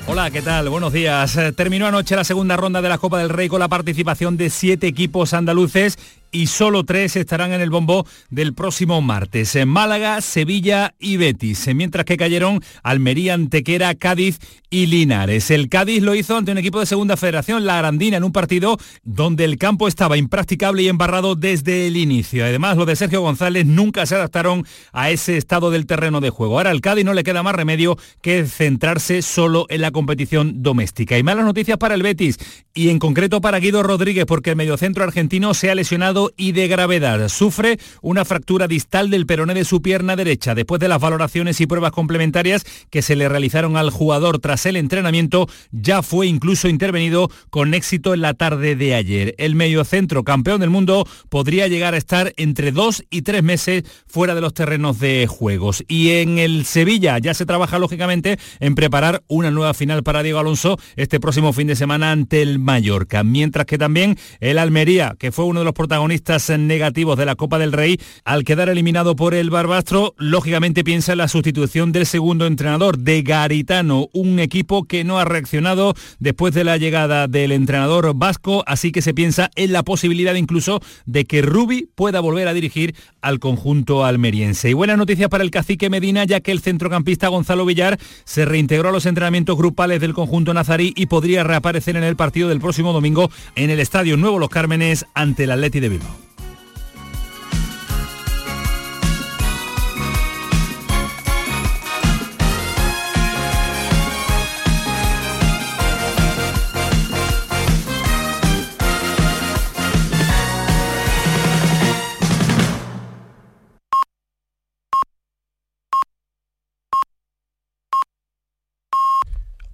[0.07, 0.69] Hola, ¿qué tal?
[0.69, 1.37] Buenos días.
[1.37, 4.49] Eh, Terminó anoche la segunda ronda de la Copa del Rey con la participación de
[4.49, 5.99] siete equipos andaluces
[6.33, 9.57] y solo tres estarán en el bombo del próximo martes.
[9.57, 14.39] En Málaga, Sevilla y Betis, mientras que cayeron Almería, Antequera, Cádiz
[14.71, 15.51] y Linares.
[15.51, 18.79] El Cádiz lo hizo ante un equipo de segunda federación, la Grandina, en un partido
[19.03, 22.45] donde el campo estaba impracticable y embarrado desde el inicio.
[22.45, 26.57] Además, los de Sergio González nunca se adaptaron a ese estado del terreno de juego.
[26.57, 31.19] Ahora al Cádiz no le queda más remedio que centrarse solo en la competición doméstica.
[31.19, 32.39] Y malas noticias para el Betis
[32.75, 36.69] y en concreto para Guido Rodríguez porque el mediocentro argentino se ha lesionado y de
[36.69, 37.29] gravedad.
[37.29, 40.55] Sufre una fractura distal del peroné de su pierna derecha.
[40.55, 44.77] Después de las valoraciones y pruebas complementarias que se le realizaron al jugador tras el
[44.77, 49.35] entrenamiento, ya fue incluso intervenido con éxito en la tarde de ayer.
[49.39, 54.35] El mediocentro campeón del mundo podría llegar a estar entre dos y tres meses fuera
[54.35, 55.85] de los terrenos de juegos.
[55.89, 60.39] Y en el Sevilla ya se trabaja lógicamente en preparar una nueva final para Diego
[60.39, 63.25] Alonso este próximo fin de semana ante el Mallorca.
[63.25, 66.10] Mientras que también el Almería, que fue uno de los protagonistas
[66.59, 71.19] negativos de la Copa del Rey, al quedar eliminado por el Barbastro, lógicamente piensa en
[71.19, 76.65] la sustitución del segundo entrenador, de Garitano, un equipo que no ha reaccionado después de
[76.65, 81.43] la llegada del entrenador vasco, así que se piensa en la posibilidad incluso de que
[81.43, 84.71] Rubi pueda volver a dirigir al conjunto almeriense.
[84.71, 88.89] Y buena noticia para el cacique Medina, ya que el centrocampista Gonzalo Villar se reintegró
[88.89, 92.93] a los entrenamientos grupales del conjunto nazarí y podría reaparecer en el partido del próximo
[92.93, 96.00] domingo en el Estadio Nuevo Los Cármenes ante el Atleti de Bilbao.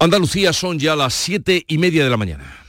[0.07, 2.66] Andalucía son ya las siete y media de la mañana.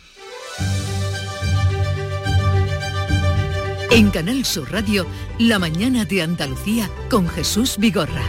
[3.90, 5.06] En Canal Sur Radio,
[5.40, 8.24] La mañana de Andalucía con Jesús Vigorra.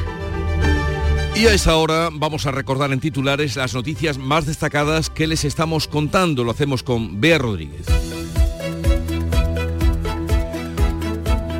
[1.34, 5.44] Y a esa hora vamos a recordar en titulares las noticias más destacadas que les
[5.44, 6.44] estamos contando.
[6.44, 7.86] Lo hacemos con Bea Rodríguez.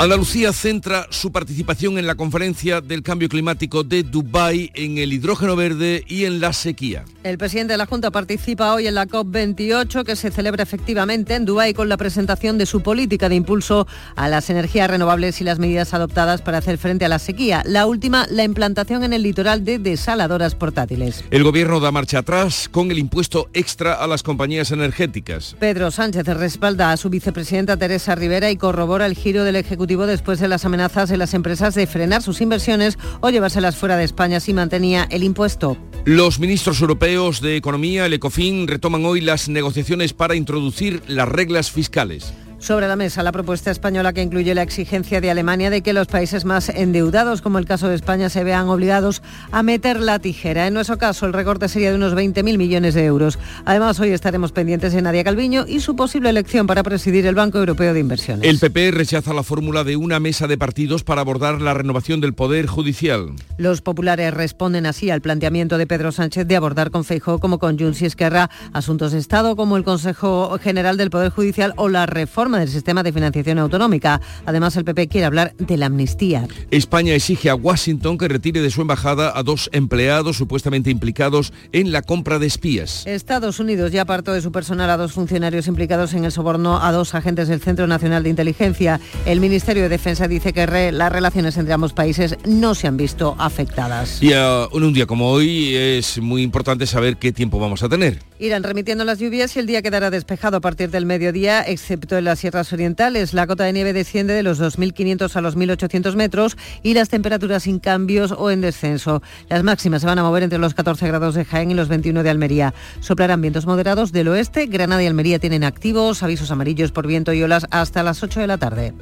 [0.00, 5.56] Andalucía centra su participación en la conferencia del cambio climático de Dubái en el hidrógeno
[5.56, 7.04] verde y en la sequía.
[7.24, 11.44] El presidente de la Junta participa hoy en la COP28 que se celebra efectivamente en
[11.44, 15.58] Dubái con la presentación de su política de impulso a las energías renovables y las
[15.58, 17.64] medidas adoptadas para hacer frente a la sequía.
[17.66, 21.24] La última, la implantación en el litoral de desaladoras portátiles.
[21.32, 25.56] El gobierno da marcha atrás con el impuesto extra a las compañías energéticas.
[25.58, 30.38] Pedro Sánchez respalda a su vicepresidenta Teresa Rivera y corrobora el giro del Ejecutivo después
[30.38, 34.38] de las amenazas de las empresas de frenar sus inversiones o llevárselas fuera de España
[34.40, 35.76] si mantenía el impuesto.
[36.04, 41.70] Los ministros europeos de Economía, el ECOFIN, retoman hoy las negociaciones para introducir las reglas
[41.70, 42.32] fiscales.
[42.58, 46.08] Sobre la mesa la propuesta española que incluye la exigencia de Alemania de que los
[46.08, 50.66] países más endeudados, como el caso de España, se vean obligados a meter la tijera.
[50.66, 53.38] En nuestro caso, el recorte sería de unos 20.000 millones de euros.
[53.64, 57.58] Además, hoy estaremos pendientes de Nadia Calviño y su posible elección para presidir el Banco
[57.58, 58.48] Europeo de Inversiones.
[58.48, 62.34] El PP rechaza la fórmula de una mesa de partidos para abordar la renovación del
[62.34, 63.34] Poder Judicial.
[63.56, 67.78] Los populares responden así al planteamiento de Pedro Sánchez de abordar con Feijóo como con
[67.78, 72.06] Junts y Esquerra asuntos de Estado como el Consejo General del Poder Judicial o la
[72.06, 74.22] reforma del sistema de financiación autonómica.
[74.46, 76.46] Además, el PP quiere hablar de la amnistía.
[76.70, 81.92] España exige a Washington que retire de su embajada a dos empleados supuestamente implicados en
[81.92, 83.06] la compra de espías.
[83.06, 86.92] Estados Unidos ya apartó de su personal a dos funcionarios implicados en el soborno a
[86.92, 89.00] dos agentes del Centro Nacional de Inteligencia.
[89.26, 92.96] El Ministerio de Defensa dice que re- las relaciones entre ambos países no se han
[92.96, 94.22] visto afectadas.
[94.22, 97.88] Y ah, en un día como hoy es muy importante saber qué tiempo vamos a
[97.88, 98.20] tener.
[98.38, 102.24] Irán remitiendo las lluvias y el día quedará despejado a partir del mediodía, excepto en
[102.24, 103.34] las sierras orientales.
[103.34, 107.64] La cota de nieve desciende de los 2.500 a los 1.800 metros y las temperaturas
[107.64, 109.22] sin cambios o en descenso.
[109.48, 112.22] Las máximas se van a mover entre los 14 grados de Jaén y los 21
[112.22, 112.74] de Almería.
[113.00, 114.66] Soplarán vientos moderados del oeste.
[114.66, 118.46] Granada y Almería tienen activos avisos amarillos por viento y olas hasta las 8 de
[118.46, 118.94] la tarde.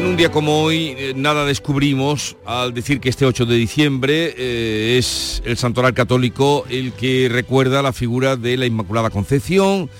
[0.00, 4.34] En un día como hoy eh, nada descubrimos al decir que este 8 de diciembre
[4.34, 9.90] eh, es el santoral católico el que recuerda la figura de la Inmaculada Concepción,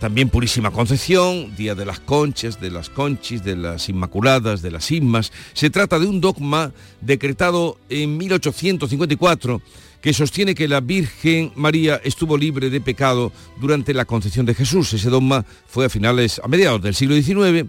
[0.00, 4.90] también Purísima Concepción, Día de las Conchas, de las Conchis, de las Inmaculadas, de las
[4.90, 5.32] Inmas.
[5.52, 9.60] Se trata de un dogma decretado en 1854
[10.00, 14.94] que sostiene que la Virgen María estuvo libre de pecado durante la concepción de Jesús.
[14.94, 17.68] Ese dogma fue a finales, a mediados del siglo XIX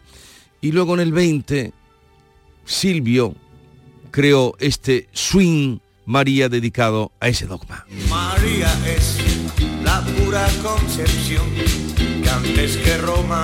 [0.64, 1.74] y luego en el 20
[2.66, 3.36] Silvio
[4.12, 7.86] creó este Swing María dedicado a ese dogma.
[8.10, 9.18] María es
[9.84, 11.46] la pura concepción
[12.24, 13.44] que antes que Roma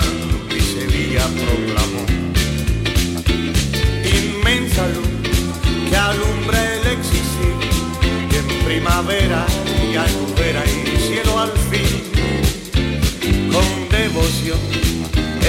[0.49, 2.05] y Sevilla proclamó.
[4.05, 7.53] Inmensa luz que alumbra el existir
[8.31, 9.45] y en primavera
[9.91, 12.01] y albufera y cielo al fin.
[13.51, 14.59] Con devoción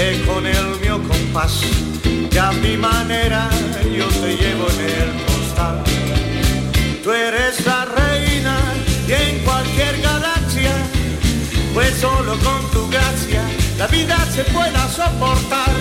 [0.01, 0.90] y con el mío
[1.31, 1.61] compás,
[2.39, 3.49] a mi manera
[3.97, 5.83] yo te llevo en el costal.
[7.03, 8.57] Tú eres la reina
[9.07, 10.71] y en cualquier galaxia,
[11.73, 13.43] pues solo con tu gracia
[13.77, 15.71] la vida se pueda soportar.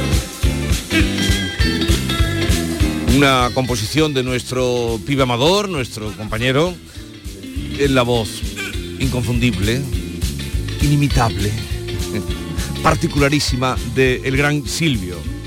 [3.16, 6.74] Una composición de nuestro pibe amador, nuestro compañero,
[7.78, 8.40] en la voz
[9.00, 9.82] inconfundible,
[10.82, 11.50] inimitable,
[12.82, 15.39] particularísima del de gran Silvio.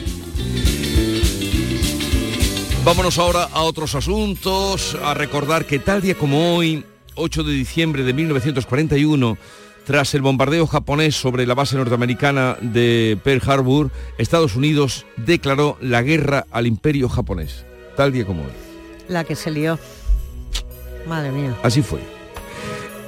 [2.86, 6.84] Vámonos ahora a otros asuntos, a recordar que tal día como hoy,
[7.15, 9.38] 8 de diciembre de 1941,
[9.86, 16.02] tras el bombardeo japonés sobre la base norteamericana de Pearl Harbor, Estados Unidos declaró la
[16.02, 17.65] guerra al imperio japonés.
[17.96, 18.52] Tal día como hoy.
[19.08, 19.79] La que se lió.
[21.08, 21.56] Madre mía.
[21.63, 22.02] Así fue.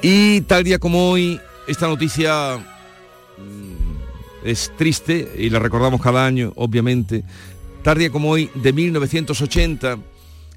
[0.00, 6.54] Y tal día como hoy, esta noticia mm, es triste y la recordamos cada año,
[6.56, 7.24] obviamente.
[7.86, 9.98] Tal día como hoy, de 1980,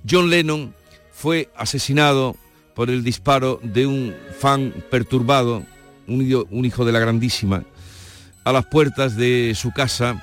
[0.10, 0.74] John Lennon
[1.12, 2.36] fue asesinado
[2.74, 5.64] por el disparo de un fan perturbado,
[6.08, 7.62] un, hijo- de la grandísima,
[8.44, 10.20] a las puertas de su casa,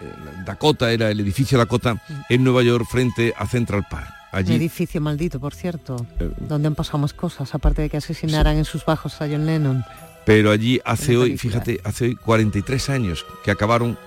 [0.00, 4.08] eh, Dakota, era el edificio Dakota, en Nueva York, frente a Central Park.
[4.32, 8.56] Un edificio maldito, por cierto, Eh, donde han pasado más cosas, aparte de que asesinaran
[8.56, 9.84] en sus bajos a John Lennon.
[10.24, 11.52] Pero allí hace hoy, película.
[11.62, 13.98] fíjate, hace hoy 43 años que acabaron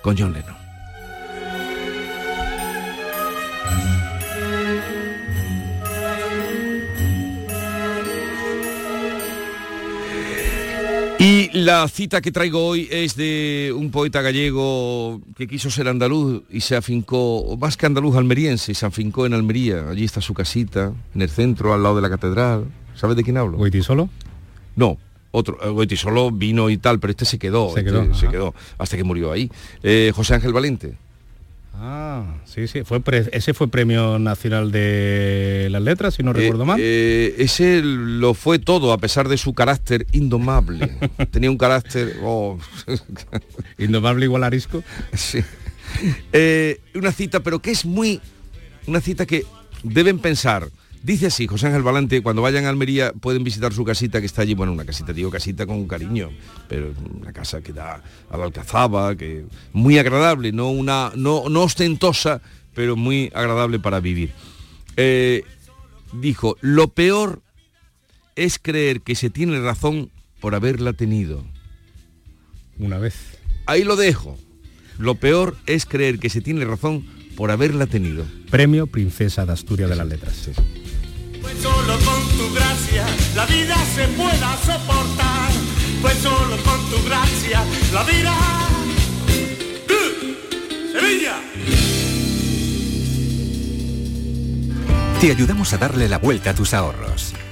[0.00, 0.61] con John Lennon.
[11.22, 16.42] Y la cita que traigo hoy es de un poeta gallego que quiso ser andaluz
[16.50, 19.88] y se afincó, o más que andaluz, almeriense, y se afincó en Almería.
[19.88, 22.64] Allí está su casita, en el centro, al lado de la catedral.
[22.96, 23.58] ¿Sabes de quién hablo?
[23.84, 24.08] solo?
[24.74, 24.98] No,
[25.30, 25.58] otro.
[25.80, 27.72] eh, solo vino y tal, pero este se quedó.
[27.72, 29.48] Se este quedó, se quedó hasta que murió ahí.
[29.84, 30.96] Eh, José Ángel Valente.
[31.74, 32.82] Ah, sí, sí.
[32.84, 36.80] Fue pre- ese fue Premio Nacional de las Letras, si no recuerdo Eh, mal.
[36.80, 40.96] eh, ese lo fue todo, a pesar de su carácter indomable.
[41.30, 42.16] Tenía un carácter...
[42.22, 42.58] oh.
[43.78, 44.82] Indomable igual arisco.
[45.14, 45.40] Sí.
[46.32, 48.20] Eh, una cita, pero que es muy...
[48.86, 49.44] Una cita que
[49.82, 50.68] deben pensar.
[51.02, 54.42] Dice así, José Ángel Valente, cuando vayan a Almería pueden visitar su casita que está
[54.42, 56.30] allí, bueno, una casita, digo casita con cariño,
[56.68, 58.00] pero una casa que da
[58.30, 62.40] a la alcazaba, que muy agradable, no una, no, no ostentosa,
[62.72, 64.32] pero muy agradable para vivir.
[64.96, 65.42] Eh,
[66.12, 67.42] dijo, lo peor
[68.36, 71.42] es creer que se tiene razón por haberla tenido.
[72.78, 73.14] Una vez.
[73.66, 74.38] Ahí lo dejo.
[74.98, 77.04] Lo peor es creer que se tiene razón
[77.36, 78.24] por haberla tenido.
[78.50, 80.50] Premio Princesa de Asturias de las Letras.
[81.42, 85.50] Pues solo con tu gracia la vida se pueda soportar.
[86.00, 88.34] Pues solo con tu gracia la vida.
[89.90, 90.92] ¡Uh!
[90.92, 91.40] ¡Sevilla!
[95.20, 97.34] Te ayudamos a darle la vuelta a tus ahorros.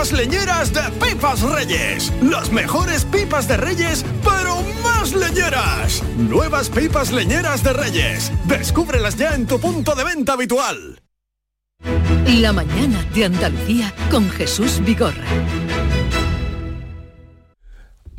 [0.00, 2.10] Pipas leñeras de Pipas Reyes.
[2.22, 6.02] Las mejores pipas de Reyes, pero más leñeras.
[6.16, 8.32] Nuevas pipas leñeras de Reyes.
[8.46, 11.02] Descúbrelas ya en tu punto de venta habitual.
[12.26, 15.26] La mañana de Andalucía con Jesús Vigorra.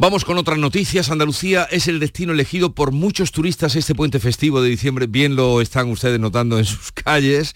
[0.02, 1.12] Vamos con otras noticias.
[1.12, 5.06] Andalucía es el destino elegido por muchos turistas este puente festivo de diciembre.
[5.06, 7.54] Bien lo están ustedes notando en sus calles.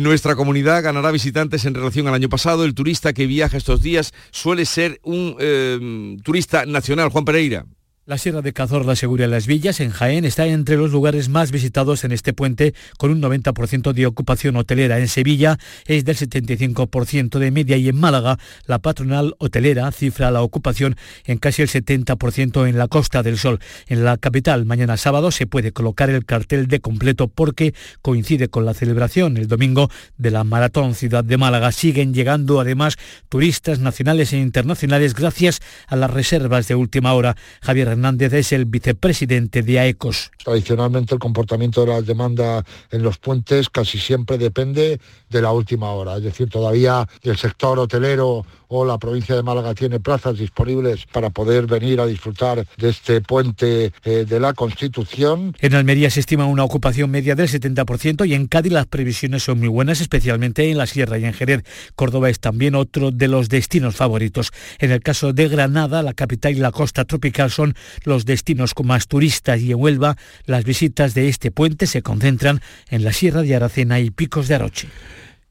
[0.00, 2.64] Nuestra comunidad ganará visitantes en relación al año pasado.
[2.64, 7.10] El turista que viaja estos días suele ser un eh, turista nacional.
[7.10, 7.64] Juan Pereira.
[8.06, 12.04] La Sierra de Cazorla, Segura Las Villas, en Jaén, está entre los lugares más visitados
[12.04, 14.98] en este puente, con un 90% de ocupación hotelera.
[14.98, 20.42] En Sevilla es del 75% de media y en Málaga la patronal hotelera cifra la
[20.42, 23.58] ocupación en casi el 70% en la Costa del Sol.
[23.86, 28.66] En la capital, mañana sábado, se puede colocar el cartel de completo porque coincide con
[28.66, 29.88] la celebración el domingo
[30.18, 31.72] de la Maratón Ciudad de Málaga.
[31.72, 32.98] Siguen llegando además
[33.30, 37.34] turistas nacionales e internacionales gracias a las reservas de última hora.
[37.62, 40.30] Javier Hernández es el vicepresidente de AECOS.
[40.44, 45.90] Tradicionalmente el comportamiento de la demanda en los puentes casi siempre depende de la última
[45.90, 46.16] hora.
[46.16, 48.44] Es decir, todavía el sector hotelero
[48.82, 53.92] la provincia de Málaga tiene plazas disponibles para poder venir a disfrutar de este puente
[54.04, 55.54] eh, de la Constitución.
[55.60, 59.60] En Almería se estima una ocupación media del 70% y en Cádiz las previsiones son
[59.60, 61.62] muy buenas, especialmente en la Sierra y en Jerez.
[61.94, 64.50] Córdoba es también otro de los destinos favoritos.
[64.78, 68.86] En el caso de Granada, la capital y la costa tropical son los destinos con
[68.86, 70.16] más turistas y en Huelva
[70.46, 74.54] las visitas de este puente se concentran en la Sierra de Aracena y Picos de
[74.54, 74.88] Aroche.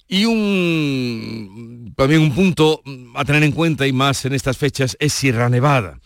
[0.07, 2.81] Y un también un punto
[3.15, 5.99] a tener en cuenta y más en estas fechas es Sierra Nevada.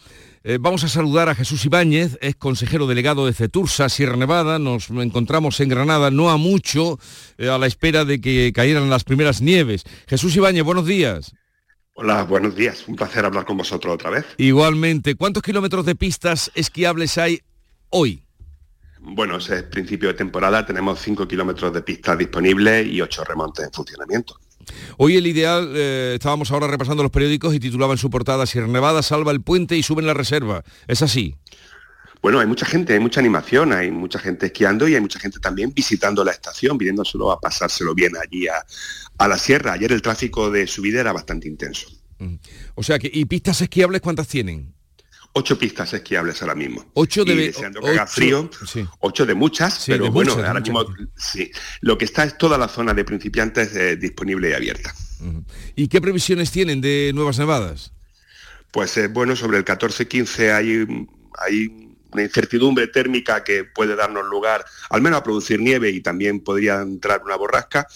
[0.44, 4.60] Eh, vamos a saludar a Jesús Ibáñez, es consejero delegado de CETURSA, Sierra Nevada.
[4.60, 7.00] Nos encontramos en Granada, no a mucho,
[7.38, 9.84] eh, a la espera de que cayeran las primeras nieves.
[10.08, 11.34] Jesús Ibáñez, buenos días.
[11.96, 12.88] Hola, buenos días.
[12.88, 14.26] Un placer hablar con vosotros otra vez.
[14.38, 15.16] Igualmente.
[15.16, 17.42] ¿Cuántos kilómetros de pistas esquiables hay
[17.90, 18.24] hoy?
[19.10, 23.72] Bueno, es principio de temporada, tenemos 5 kilómetros de pistas disponibles y 8 remontes en
[23.72, 24.38] funcionamiento.
[24.98, 29.02] Hoy el ideal, eh, estábamos ahora repasando los periódicos y titulaban su portada Sierra Nevada
[29.02, 30.64] salva el puente y suben la reserva.
[30.88, 31.36] ¿Es así?
[32.22, 35.40] Bueno, hay mucha gente, hay mucha animación, hay mucha gente esquiando y hay mucha gente
[35.40, 38.66] también visitando la estación, viniéndoselo a pasárselo bien allí a,
[39.18, 39.74] a la sierra.
[39.74, 41.88] Ayer el tráfico de subida era bastante intenso.
[42.76, 44.74] O sea que, ¿y pistas esquiables cuántas tienen?
[45.38, 46.86] Ocho pistas esquiables ahora mismo.
[46.94, 48.50] Ocho de deseando que haga frío,
[49.00, 50.86] ocho de muchas, pero bueno, ahora mismo
[51.16, 51.52] sí.
[51.82, 54.94] Lo que está es toda la zona de principiantes eh, disponible y abierta.
[55.76, 57.92] ¿Y qué previsiones tienen de nuevas nevadas?
[58.72, 61.08] Pues eh, bueno, sobre el 14-15 hay,
[61.40, 66.40] hay una incertidumbre térmica que puede darnos lugar al menos a producir nieve y también
[66.42, 67.88] podría entrar una borrasca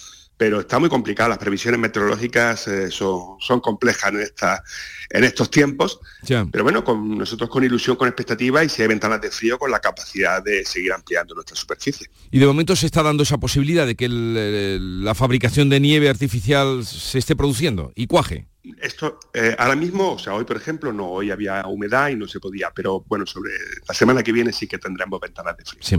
[0.42, 1.28] pero está muy complicada.
[1.28, 4.64] Las previsiones meteorológicas eh, son, son, complejas en, esta,
[5.08, 6.00] en estos tiempos.
[6.26, 9.70] Pero bueno, con nosotros con ilusión, con expectativa y si hay ventanas de frío, con
[9.70, 12.08] la capacidad de seguir ampliando nuestra superficie.
[12.32, 16.84] Y de momento se está dando esa posibilidad de que la fabricación de nieve artificial
[16.84, 18.48] se esté produciendo y cuaje.
[18.80, 22.28] Esto, eh, ahora mismo, o sea, hoy por ejemplo, no, hoy había humedad y no
[22.28, 23.50] se podía, pero bueno, sobre
[23.88, 25.98] la semana que viene sí que tendremos ventanas de frío.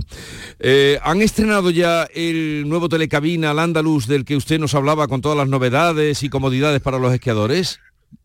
[0.60, 5.20] Eh, ¿Han estrenado ya el nuevo telecabina, al Andaluz, del que usted nos hablaba con
[5.20, 7.82] todas las novedades y comodidades para los esquiadores?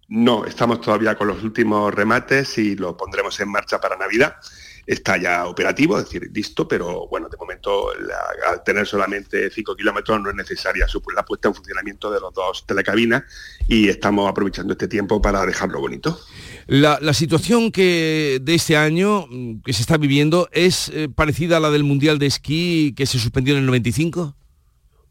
[0.06, 4.36] No, estamos todavía con los últimos remates y lo pondremos en marcha para Navidad
[4.88, 7.90] está ya operativo, es decir, listo, pero bueno, de momento
[8.48, 12.64] al tener solamente 5 kilómetros no es necesaria la puesta en funcionamiento de los dos
[12.66, 13.22] telecabinas
[13.68, 16.18] y estamos aprovechando este tiempo para dejarlo bonito.
[16.66, 21.60] La, situación que de este año mm, que se está viviendo es eh, parecida a
[21.60, 24.34] la del Mundial de Esquí que se suspendió en el 95?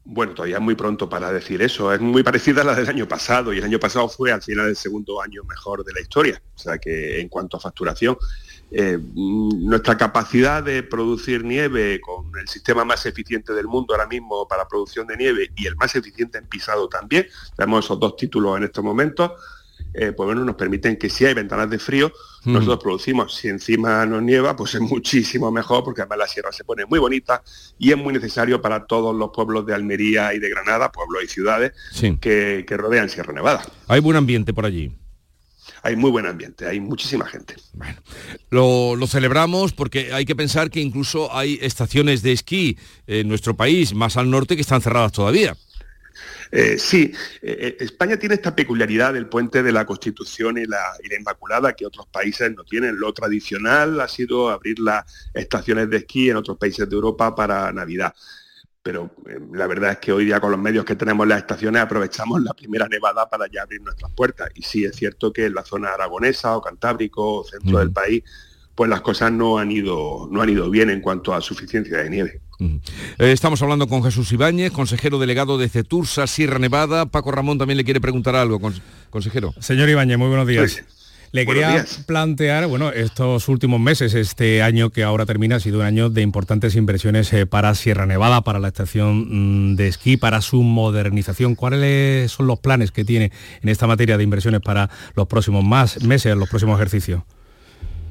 [0.09, 1.93] Bueno, todavía es muy pronto para decir eso.
[1.93, 4.69] Es muy parecida a la del año pasado y el año pasado fue al final
[4.69, 6.41] el segundo año mejor de la historia.
[6.55, 8.17] O sea que en cuanto a facturación,
[8.69, 14.45] eh, nuestra capacidad de producir nieve con el sistema más eficiente del mundo ahora mismo
[14.45, 18.57] para producción de nieve y el más eficiente en pisado también, tenemos esos dos títulos
[18.57, 19.31] en estos momentos,
[19.93, 22.11] eh, pues bueno, nos permiten que si hay ventanas de frío,
[22.43, 26.63] nosotros producimos, si encima nos nieva, pues es muchísimo mejor, porque además la sierra se
[26.63, 27.43] pone muy bonita
[27.77, 31.27] y es muy necesario para todos los pueblos de Almería y de Granada, pueblos y
[31.27, 31.71] ciudades
[32.19, 33.63] que, que rodean Sierra Nevada.
[33.87, 34.91] Hay buen ambiente por allí
[35.87, 37.55] hay muy buen ambiente, hay muchísima gente.
[37.71, 37.95] Bueno,
[38.97, 42.77] lo, celebramos porque hay que pensar que incluso hay estaciones de esquí
[43.07, 45.55] en nuestro país, más al norte, que están cerradas todavía.
[46.51, 50.81] Eh, sí, eh, eh, España tiene esta peculiaridad del puente de la Constitución y la,
[51.01, 52.99] y la, Inmaculada que otros países no tienen.
[52.99, 57.71] Lo tradicional ha sido abrir las estaciones de esquí en otros países de Europa para
[57.71, 58.13] Navidad
[58.87, 61.39] pero eh, la verdad es que hoy día con los medios que tenemos en las
[61.39, 64.49] estaciones aprovechamos la primera nevada para ya abrir nuestras puertas.
[64.55, 68.23] Y sí es cierto que en la zona aragonesa o cantábrico o centro del país,
[68.75, 72.09] pues las cosas no han ido, no han ido bien en cuanto a suficiencia de
[72.09, 72.39] nieve.
[72.61, 77.07] Eh, estamos hablando con Jesús Ibáñez, consejero delegado de CETURSA, Sierra Nevada.
[77.07, 78.61] Paco Ramón también le quiere preguntar algo,
[79.09, 79.53] consejero.
[79.59, 80.81] Señor Ibáñez, muy buenos días.
[81.31, 85.85] Le quería plantear, bueno, estos últimos meses, este año que ahora termina, ha sido un
[85.85, 90.41] año de importantes inversiones eh, para Sierra Nevada, para la estación mm, de esquí, para
[90.41, 91.55] su modernización.
[91.55, 96.01] ¿Cuáles son los planes que tiene en esta materia de inversiones para los próximos más
[96.03, 97.23] meses, los próximos ejercicios?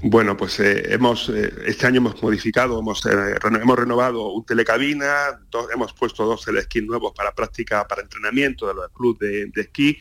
[0.03, 5.41] Bueno, pues eh, hemos eh, este año hemos modificado, hemos, hemos renovado un telecabina,
[5.73, 9.99] hemos puesto dos telesquís nuevos para práctica, para entrenamiento de los clubes de, de esquí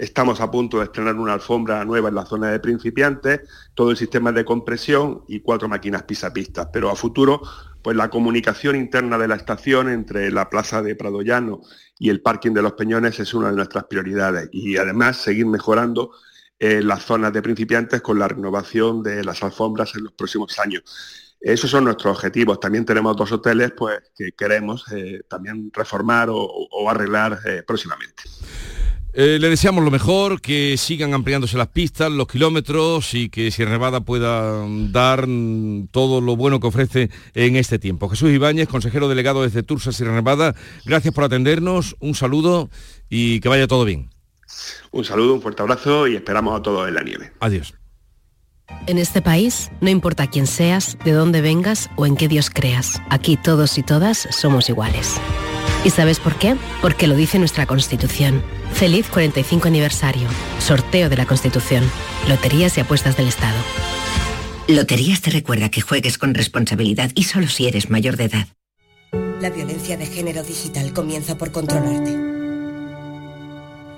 [0.00, 3.40] Estamos a punto de estrenar una alfombra nueva en la zona de principiantes,
[3.74, 6.68] todo el sistema de compresión y cuatro máquinas pisapistas.
[6.72, 7.42] Pero a futuro,
[7.82, 11.60] pues la comunicación interna de la estación entre la plaza de Prado Llano
[11.98, 14.48] y el parking de los Peñones es una de nuestras prioridades.
[14.52, 16.12] Y además seguir mejorando
[16.58, 20.82] eh, las zonas de principiantes con la renovación de las alfombras en los próximos años.
[21.42, 22.58] Esos son nuestros objetivos.
[22.58, 28.22] También tenemos dos hoteles pues, que queremos eh, también reformar o, arreglar eh, próximamente.
[29.12, 33.72] Eh, le deseamos lo mejor, que sigan ampliándose las pistas, los kilómetros y que Sierra
[33.72, 38.08] Nevada pueda dar mm, todo lo bueno que ofrece en este tiempo.
[38.08, 40.54] Jesús Ibáñez, consejero delegado desde Tursa, Sierra Nevada,
[40.84, 42.70] gracias por atendernos, un saludo
[43.08, 44.10] y que vaya todo bien.
[44.92, 47.32] Un saludo, un fuerte abrazo y esperamos a todos en la nieve.
[47.40, 47.74] Adiós.
[48.86, 53.02] En este país, no importa quién seas, de dónde vengas o en qué Dios creas,
[53.10, 55.20] aquí todos y todas somos iguales.
[55.84, 56.56] ¿Y sabes por qué?
[56.80, 58.42] Porque lo dice nuestra Constitución.
[58.74, 60.28] Feliz 45 aniversario.
[60.58, 61.84] Sorteo de la Constitución.
[62.28, 63.58] Loterías y apuestas del Estado.
[64.68, 68.46] Loterías te recuerda que juegues con responsabilidad y solo si eres mayor de edad.
[69.40, 72.16] La violencia de género digital comienza por controlarte.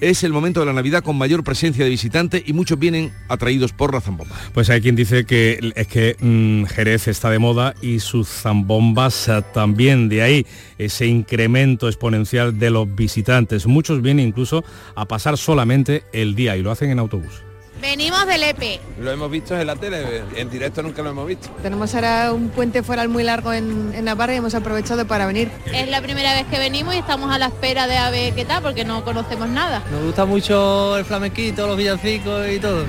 [0.01, 3.73] Es el momento de la Navidad con mayor presencia de visitantes y muchos vienen atraídos
[3.73, 4.35] por la zambomba.
[4.55, 9.29] Pues hay quien dice que es que mm, Jerez está de moda y sus zambombas
[9.29, 10.09] eh, también.
[10.09, 10.47] De ahí
[10.79, 13.67] ese incremento exponencial de los visitantes.
[13.67, 17.50] Muchos vienen incluso a pasar solamente el día y lo hacen en autobús.
[17.81, 18.81] Venimos del EPE.
[19.01, 21.49] Lo hemos visto en la tele, en directo nunca lo hemos visto.
[21.63, 25.51] Tenemos ahora un puente foral muy largo en, en Navarra y hemos aprovechado para venir.
[25.73, 28.45] Es la primera vez que venimos y estamos a la espera de a ver qué
[28.45, 29.83] tal, porque no conocemos nada.
[29.91, 32.85] Nos gusta mucho el flamenquito, los villancicos y todo.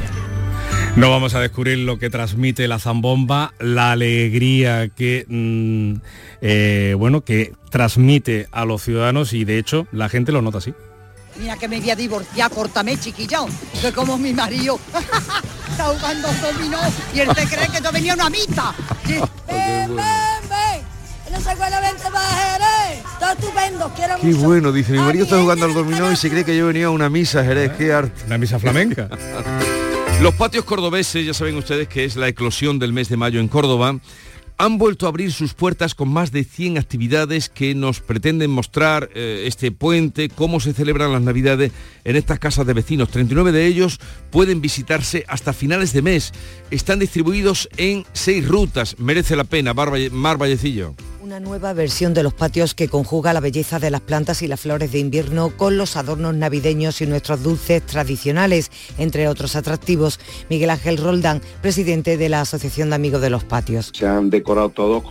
[0.98, 5.94] No vamos a descubrir lo que transmite la zambomba, la alegría que mm,
[6.42, 10.74] eh, bueno que transmite a los ciudadanos y de hecho la gente lo nota así.
[11.38, 13.48] Mira que me voy a divorciar, córtame, chiquillo,
[13.82, 14.80] que como mi marido
[15.70, 16.80] está jugando dominó
[17.14, 18.72] y él te cree que te venía una mitad.
[19.08, 20.92] ven, ven, ven.
[21.32, 23.06] No se acuerda, vente Jerez.
[23.14, 26.44] Está estupendo, quiero Qué bueno, dice, mi marido está jugando al dominó y se cree
[26.44, 28.24] que yo venía a una misa, Jerez, qué arte.
[28.28, 29.08] Una misa flamenca.
[30.22, 33.48] Los patios cordobeses, ya saben ustedes que es la eclosión del mes de mayo en
[33.48, 33.98] Córdoba,
[34.62, 39.10] han vuelto a abrir sus puertas con más de 100 actividades que nos pretenden mostrar
[39.16, 41.72] eh, este puente, cómo se celebran las navidades
[42.04, 43.10] en estas casas de vecinos.
[43.10, 44.00] 39 de ellos
[44.30, 46.32] pueden visitarse hasta finales de mes.
[46.70, 49.00] Están distribuidos en seis rutas.
[49.00, 50.94] Merece la pena, Mar Vallecillo.
[51.32, 54.60] Una nueva versión de los patios que conjuga la belleza de las plantas y las
[54.60, 60.20] flores de invierno con los adornos navideños y nuestros dulces tradicionales, entre otros atractivos.
[60.50, 63.94] Miguel Ángel Roldán, presidente de la Asociación de Amigos de los Patios.
[63.94, 65.04] Se han decorado todos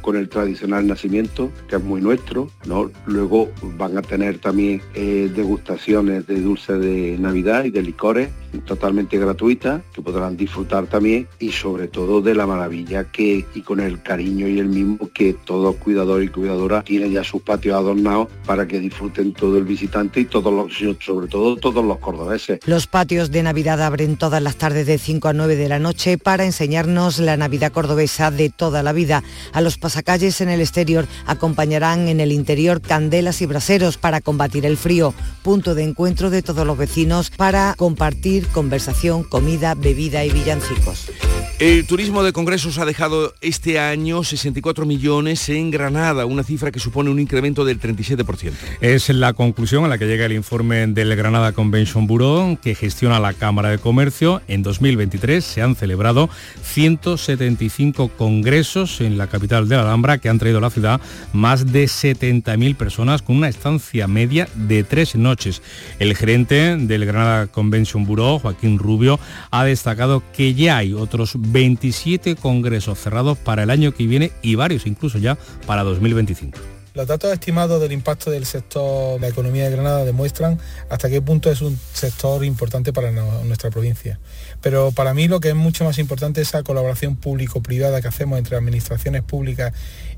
[0.00, 2.48] con, el tradicional nacimiento, que es muy nuestro.
[2.64, 2.90] ¿no?
[3.04, 9.18] Luego van a tener también eh, degustaciones de dulces de Navidad y de licores totalmente
[9.18, 14.02] gratuitas que podrán disfrutar también y sobre todo de la maravilla que y con el
[14.02, 18.66] cariño y el mismo que todo cuidador y cuidadora tiene ya sus patios adornados para
[18.66, 22.60] que disfruten todo el visitante y todos los sobre todo todos los cordobeses.
[22.66, 26.18] Los patios de Navidad abren todas las tardes de 5 a 9 de la noche
[26.18, 29.22] para enseñarnos la Navidad cordobesa de toda la vida.
[29.52, 34.66] A los pasacalles en el exterior acompañarán en el interior candelas y braseros para combatir
[34.66, 40.30] el frío, punto de encuentro de todos los vecinos para compartir conversación, comida, bebida y
[40.30, 41.10] villancicos.
[41.58, 46.80] El turismo de congresos ha dejado este año 64 millones en Granada, una cifra que
[46.80, 48.52] supone un incremento del 37%.
[48.82, 53.20] Es la conclusión a la que llega el informe del Granada Convention Bureau, que gestiona
[53.20, 54.42] la Cámara de Comercio.
[54.48, 56.28] En 2023 se han celebrado
[56.62, 61.00] 175 congresos en la capital de la Alhambra que han traído a la ciudad
[61.32, 65.62] más de 70.000 personas con una estancia media de tres noches.
[65.98, 69.18] El gerente del Granada Convention Bureau Joaquín Rubio,
[69.50, 74.54] ha destacado que ya hay otros 27 congresos cerrados para el año que viene y
[74.54, 76.58] varios incluso ya para 2025.
[76.96, 80.58] Los datos estimados del impacto del sector la economía de Granada demuestran
[80.88, 84.18] hasta qué punto es un sector importante para nuestra provincia.
[84.66, 88.36] Pero para mí lo que es mucho más importante es esa colaboración público-privada que hacemos
[88.36, 89.72] entre administraciones públicas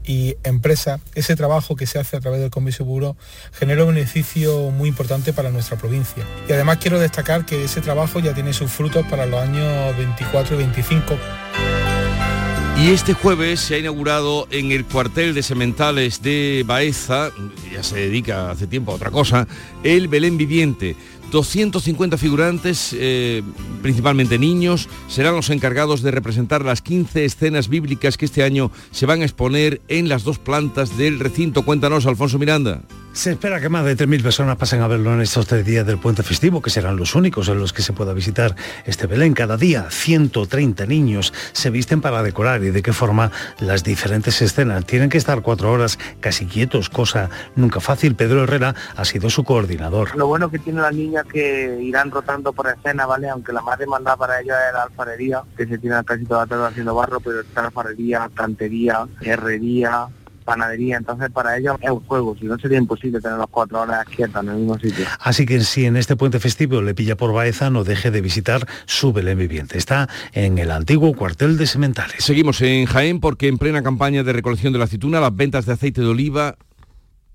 [0.06, 1.02] y empresas.
[1.14, 3.14] Ese trabajo que se hace a través del Convenio Seguro
[3.52, 6.24] genera un beneficio muy importante para nuestra provincia.
[6.48, 10.54] Y además quiero destacar que ese trabajo ya tiene sus frutos para los años 24
[10.54, 11.18] y 25.
[12.78, 17.30] Y este jueves se ha inaugurado en el cuartel de sementales de Baeza,
[17.70, 19.46] ya se dedica hace tiempo a otra cosa,
[19.82, 20.94] el Belén Viviente.
[21.30, 23.42] 250 figurantes, eh,
[23.82, 29.06] principalmente niños, serán los encargados de representar las 15 escenas bíblicas que este año se
[29.06, 31.64] van a exponer en las dos plantas del recinto.
[31.64, 32.82] Cuéntanos, Alfonso Miranda.
[33.12, 35.98] Se espera que más de 3.000 personas pasen a verlo en estos tres días del
[35.98, 38.54] puente festivo, que serán los únicos en los que se pueda visitar
[38.84, 39.34] este Belén.
[39.34, 44.84] Cada día 130 niños se visten para decorar y de qué forma las diferentes escenas.
[44.84, 48.14] Tienen que estar cuatro horas casi quietos, cosa nunca fácil.
[48.14, 50.14] Pedro Herrera ha sido su coordinador.
[50.16, 53.28] Lo bueno que tienen las niñas que irán rotando por escena, ¿vale?
[53.28, 56.46] Aunque la más demandada para ellos es la alfarería, que se tiene casi toda la
[56.46, 60.06] tarde haciendo barro, pero está alfarería, cantería, herrería,
[60.48, 64.06] panadería, entonces para ellos es un juego, si no sería imposible tener las cuatro horas
[64.06, 65.04] quietas en el mismo sitio.
[65.20, 68.66] Así que si en este puente festivo le pilla por Baeza, no deje de visitar
[68.86, 69.76] su Belén Viviente.
[69.76, 72.24] Está en el antiguo cuartel de Sementales.
[72.24, 75.74] Seguimos en Jaén porque en plena campaña de recolección de la aceituna, las ventas de
[75.74, 76.56] aceite de oliva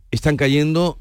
[0.10, 0.98] están cayendo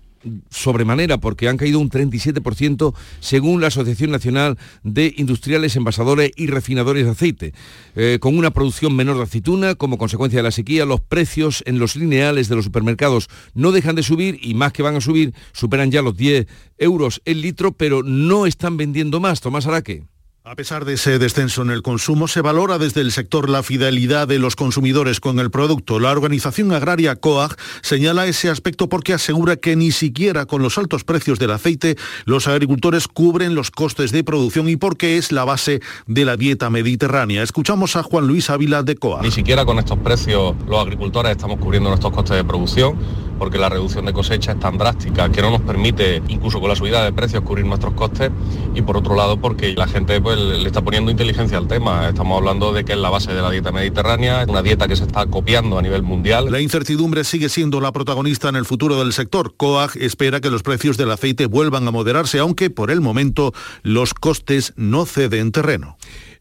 [0.51, 7.05] sobremanera porque han caído un 37% según la Asociación Nacional de Industriales, Envasadores y Refinadores
[7.05, 7.55] de Aceite.
[7.97, 11.79] Eh, con una producción menor de aceituna, como consecuencia de la sequía, los precios en
[11.79, 15.35] los lineales de los supermercados no dejan de subir y más que van a subir,
[15.53, 16.47] superan ya los 10
[16.79, 19.41] euros el litro, pero no están vendiendo más.
[19.41, 20.12] Tomás Araque.
[20.45, 24.27] A pesar de ese descenso en el consumo, se valora desde el sector la fidelidad
[24.27, 26.01] de los consumidores con el producto.
[26.01, 31.05] La organización agraria COAG señala ese aspecto porque asegura que ni siquiera con los altos
[31.05, 35.81] precios del aceite los agricultores cubren los costes de producción y porque es la base
[36.09, 37.45] de la dieta mediterránea.
[37.45, 39.23] Escuchamos a Juan Luis Ávila de COAG.
[39.23, 42.99] Ni siquiera con estos precios los agricultores estamos cubriendo nuestros costes de producción
[43.43, 46.77] porque la reducción de cosecha es tan drástica que no nos permite, incluso con la
[46.77, 48.31] subida de precios, cubrir nuestros costes
[48.73, 52.09] y por otro lado porque la gente pues, le está poniendo inteligencia al tema.
[52.09, 55.03] Estamos hablando de que es la base de la dieta mediterránea, una dieta que se
[55.03, 56.53] está copiando a nivel mundial.
[56.53, 59.55] La incertidumbre sigue siendo la protagonista en el futuro del sector.
[59.57, 64.15] COAG espera que los precios del aceite vuelvan a moderarse, aunque por el momento los
[64.15, 65.97] costes no ceden terreno.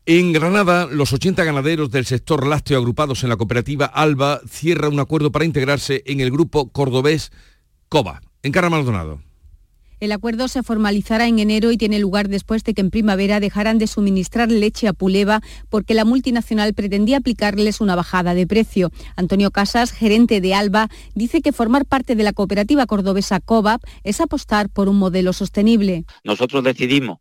[0.07, 4.99] En Granada, los 80 ganaderos del sector lácteo agrupados en la cooperativa ALBA cierran un
[4.99, 7.31] acuerdo para integrarse en el grupo cordobés
[7.87, 8.21] COBA.
[8.41, 9.21] En Cara Maldonado.
[9.99, 13.77] El acuerdo se formalizará en enero y tiene lugar después de que en primavera dejaran
[13.77, 18.91] de suministrar leche a Puleva porque la multinacional pretendía aplicarles una bajada de precio.
[19.15, 24.19] Antonio Casas, gerente de Alba, dice que formar parte de la cooperativa cordobesa COBAP es
[24.19, 26.05] apostar por un modelo sostenible.
[26.23, 27.19] Nosotros decidimos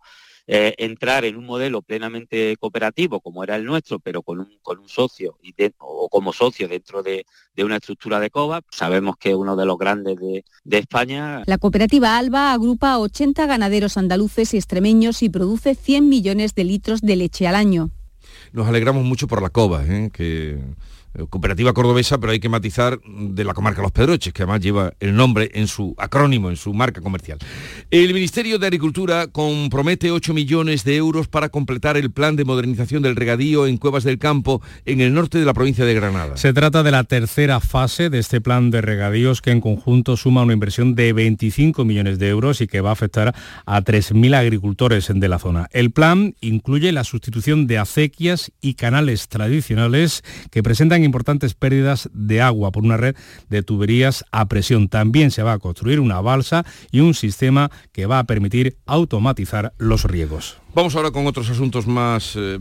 [0.52, 4.80] eh, entrar en un modelo plenamente cooperativo como era el nuestro, pero con un, con
[4.80, 7.24] un socio y o como socio dentro de,
[7.58, 8.62] una estructura de COVA.
[8.68, 10.42] Sabemos que es uno de los grandes de,
[10.76, 11.44] España.
[11.46, 16.64] La cooperativa Alba agrupa a 80 ganaderos andaluces y extremeños y produce 100 millones de
[16.64, 17.90] litros de leche al año.
[18.52, 20.10] Nos alegramos mucho por la COVA, ¿eh?
[20.12, 20.58] que
[21.28, 25.14] cooperativa cordobesa, pero hay que matizar de la comarca Los Pedroches, que además lleva el
[25.14, 27.38] nombre en su acrónimo, en su marca comercial.
[27.90, 33.02] El Ministerio de Agricultura compromete 8 millones de euros para completar el plan de modernización
[33.02, 36.36] del regadío en Cuevas del Campo, en el norte de la provincia de Granada.
[36.36, 40.42] Se trata de la tercera fase de este plan de regadíos que en conjunto suma
[40.42, 43.34] una inversión de 25 millones de euros y que va a afectar
[43.66, 45.68] a 3.000 agricultores de la zona.
[45.72, 52.40] El plan incluye la sustitución de acequias y canales tradicionales que presentan importantes pérdidas de
[52.40, 53.16] agua por una red
[53.48, 54.88] de tuberías a presión.
[54.88, 59.72] También se va a construir una balsa y un sistema que va a permitir automatizar
[59.78, 60.58] los riegos.
[60.72, 62.56] Vamos ahora con otros asuntos más, eh,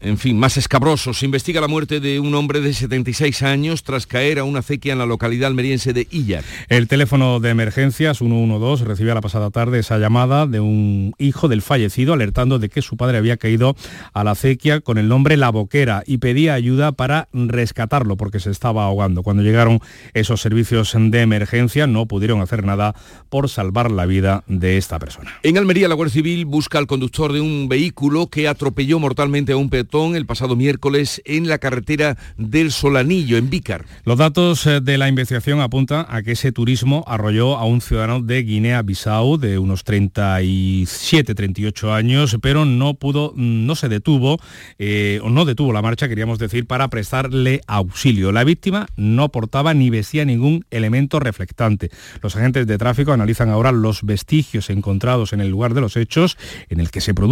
[0.00, 1.20] en fin, más escabrosos.
[1.20, 4.92] Se investiga la muerte de un hombre de 76 años tras caer a una acequia
[4.92, 6.42] en la localidad almeriense de Illar.
[6.68, 11.62] El teléfono de emergencias 112 recibió la pasada tarde esa llamada de un hijo del
[11.62, 13.76] fallecido alertando de que su padre había caído
[14.12, 18.50] a la acequia con el nombre La Boquera y pedía ayuda para rescatarlo porque se
[18.50, 19.22] estaba ahogando.
[19.22, 19.78] Cuando llegaron
[20.14, 22.96] esos servicios de emergencia no pudieron hacer nada
[23.28, 25.38] por salvar la vida de esta persona.
[25.44, 29.56] En Almería la Guardia Civil busca al conductor de un vehículo que atropelló mortalmente a
[29.56, 33.84] un peatón el pasado miércoles en la carretera del Solanillo, en Vícar.
[34.04, 38.20] Los datos eh, de la investigación apuntan a que ese turismo arrolló a un ciudadano
[38.20, 44.38] de Guinea-Bissau de unos 37, 38 años, pero no pudo, no se detuvo,
[44.78, 48.32] eh, o no detuvo la marcha, queríamos decir, para prestarle auxilio.
[48.32, 51.90] La víctima no portaba ni vestía ningún elemento reflectante.
[52.22, 56.36] Los agentes de tráfico analizan ahora los vestigios encontrados en el lugar de los hechos
[56.68, 57.25] en el que se produjo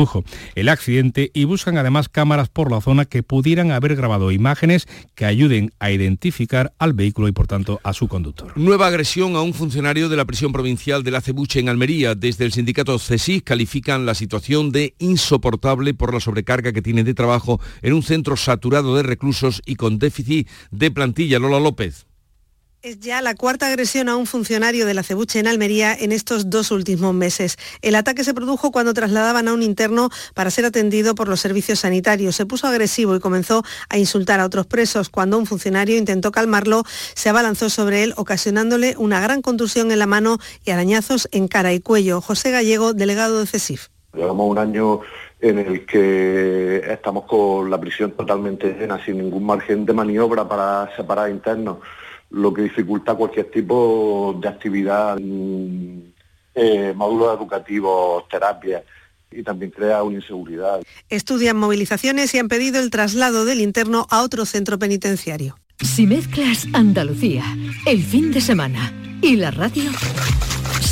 [0.55, 5.25] el accidente y buscan además cámaras por la zona que pudieran haber grabado imágenes que
[5.25, 8.53] ayuden a identificar al vehículo y por tanto a su conductor.
[8.57, 12.15] Nueva agresión a un funcionario de la prisión provincial de la Cebuche en Almería.
[12.15, 17.15] Desde el sindicato CESIS califican la situación de insoportable por la sobrecarga que tiene de
[17.15, 21.39] trabajo en un centro saturado de reclusos y con déficit de plantilla.
[21.39, 22.07] Lola López.
[22.85, 26.51] Es ya la cuarta agresión a un funcionario de la Cebuche en Almería en estos
[26.51, 27.57] dos últimos meses.
[27.81, 31.79] El ataque se produjo cuando trasladaban a un interno para ser atendido por los servicios
[31.79, 32.37] sanitarios.
[32.37, 35.09] Se puso agresivo y comenzó a insultar a otros presos.
[35.09, 36.83] Cuando un funcionario intentó calmarlo,
[37.15, 41.73] se abalanzó sobre él, ocasionándole una gran contusión en la mano y arañazos en cara
[41.73, 42.21] y cuello.
[42.21, 43.89] José Gallego, delegado de CESIF.
[44.13, 45.01] Llevamos un año
[45.41, 50.95] en el que estamos con la prisión totalmente llena, sin ningún margen de maniobra para
[50.95, 51.79] separar internos
[52.35, 55.99] lo que dificulta cualquier tipo de actividad, mm,
[56.55, 58.85] eh, módulos educativos, terapia
[59.31, 60.81] y también crea una inseguridad.
[61.09, 65.57] Estudian movilizaciones y han pedido el traslado del interno a otro centro penitenciario.
[65.81, 67.45] Si mezclas Andalucía,
[67.87, 69.91] el fin de semana y la radio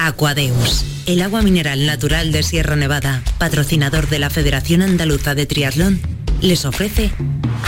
[0.00, 6.00] Aquadeus, el agua mineral natural de Sierra Nevada, patrocinador de la Federación Andaluza de Triatlón,
[6.40, 7.10] les ofrece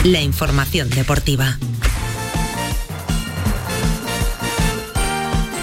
[0.05, 1.59] la información deportiva.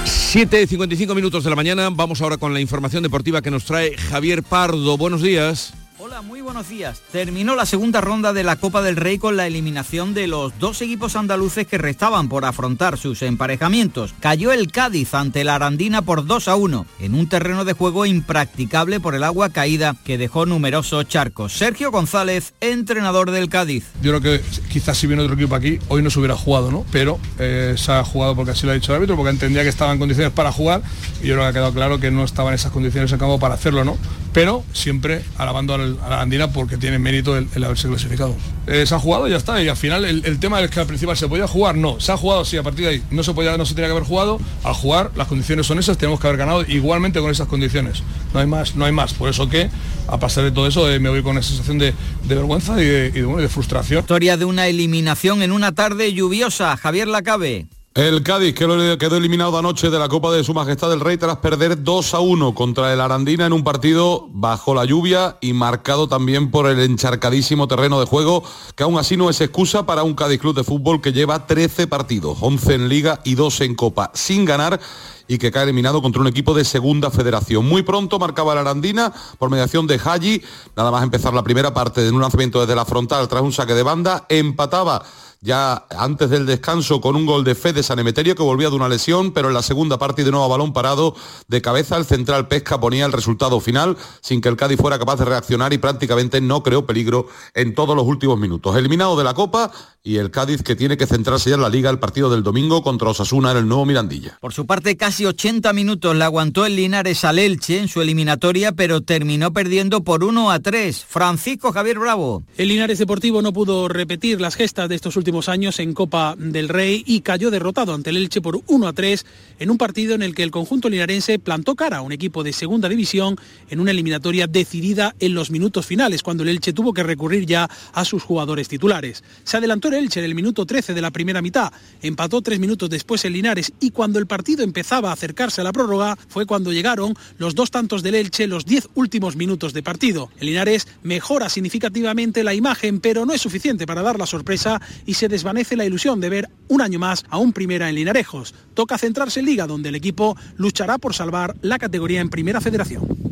[0.04, 4.42] 7.55 minutos de la mañana, vamos ahora con la información deportiva que nos trae Javier
[4.42, 4.98] Pardo.
[4.98, 5.72] Buenos días.
[6.10, 7.02] Hola, muy buenos días.
[7.12, 10.80] Terminó la segunda ronda de la Copa del Rey con la eliminación de los dos
[10.80, 14.14] equipos andaluces que restaban por afrontar sus emparejamientos.
[14.18, 18.06] Cayó el Cádiz ante la Arandina por 2 a 1, en un terreno de juego
[18.06, 21.52] impracticable por el agua caída que dejó numerosos charcos.
[21.52, 23.84] Sergio González, entrenador del Cádiz.
[24.00, 26.86] Yo creo que quizás si viene otro equipo aquí, hoy no se hubiera jugado, ¿no?
[26.90, 29.68] Pero eh, se ha jugado porque así lo ha dicho el árbitro, porque entendía que
[29.68, 30.80] estaba en condiciones para jugar
[31.22, 33.38] y yo creo que ha quedado claro que no estaba en esas condiciones en campo
[33.38, 33.98] para hacerlo, ¿no?
[34.32, 38.34] Pero siempre alabando al a la Andina porque tiene mérito el, haberse clasificado.
[38.66, 41.16] Eh, se ha jugado ya está, y al final el, tema es que al principal
[41.16, 43.56] se podía jugar, no, se ha jugado sí, a partir de ahí no se podía,
[43.56, 46.38] no se tenía que haber jugado, a jugar, las condiciones son esas, tenemos que haber
[46.38, 48.02] ganado igualmente con esas condiciones.
[48.32, 49.14] No hay más, no hay más.
[49.14, 49.70] Por eso que,
[50.06, 51.94] a pasar de todo eso, eh, me voy con una sensación de,
[52.24, 54.00] vergüenza y de, y de frustración.
[54.00, 56.76] Historia de una eliminación en una tarde lluviosa.
[56.76, 57.66] Javier Lacabe.
[57.94, 61.82] El Cádiz quedó eliminado anoche de la Copa de Su Majestad del Rey tras perder
[61.82, 66.52] 2 a 1 contra el Arandina en un partido bajo la lluvia y marcado también
[66.52, 68.44] por el encharcadísimo terreno de juego,
[68.76, 71.88] que aún así no es excusa para un Cádiz Club de Fútbol que lleva 13
[71.88, 74.78] partidos, 11 en Liga y 2 en Copa, sin ganar
[75.26, 77.66] y que cae eliminado contra un equipo de segunda federación.
[77.66, 80.42] Muy pronto marcaba la Arandina por mediación de Haji,
[80.76, 83.74] nada más empezar la primera parte de un lanzamiento desde la frontal tras un saque
[83.74, 85.04] de banda, empataba
[85.40, 88.76] ya antes del descanso con un gol de fe de San Emeterio que volvía de
[88.76, 91.14] una lesión, pero en la segunda parte de nuevo a balón parado
[91.46, 95.16] de cabeza el central Pesca ponía el resultado final sin que el Cádiz fuera capaz
[95.16, 98.76] de reaccionar y prácticamente no creó peligro en todos los últimos minutos.
[98.76, 99.70] Eliminado de la Copa
[100.08, 102.82] y el Cádiz que tiene que centrarse ya en la Liga el partido del domingo
[102.82, 104.38] contra Osasuna en el nuevo Mirandilla.
[104.40, 108.72] Por su parte, casi 80 minutos le aguantó el Linares al Elche en su eliminatoria,
[108.72, 111.04] pero terminó perdiendo por 1 a 3.
[111.06, 112.42] Francisco Javier Bravo.
[112.56, 116.70] El Linares Deportivo no pudo repetir las gestas de estos últimos años en Copa del
[116.70, 119.26] Rey y cayó derrotado ante el Elche por 1 a 3
[119.58, 122.54] en un partido en el que el conjunto linarense plantó cara a un equipo de
[122.54, 123.36] segunda división
[123.68, 127.68] en una eliminatoria decidida en los minutos finales, cuando el Elche tuvo que recurrir ya
[127.92, 129.22] a sus jugadores titulares.
[129.44, 132.88] Se adelantó el Elche en el minuto 13 de la primera mitad, empató tres minutos
[132.88, 136.72] después el Linares y cuando el partido empezaba a acercarse a la prórroga fue cuando
[136.72, 140.30] llegaron los dos tantos del Elche los diez últimos minutos de partido.
[140.38, 145.14] El Linares mejora significativamente la imagen, pero no es suficiente para dar la sorpresa y
[145.14, 148.54] se desvanece la ilusión de ver un año más a un primera en Linarejos.
[148.74, 153.27] Toca centrarse en Liga, donde el equipo luchará por salvar la categoría en Primera Federación.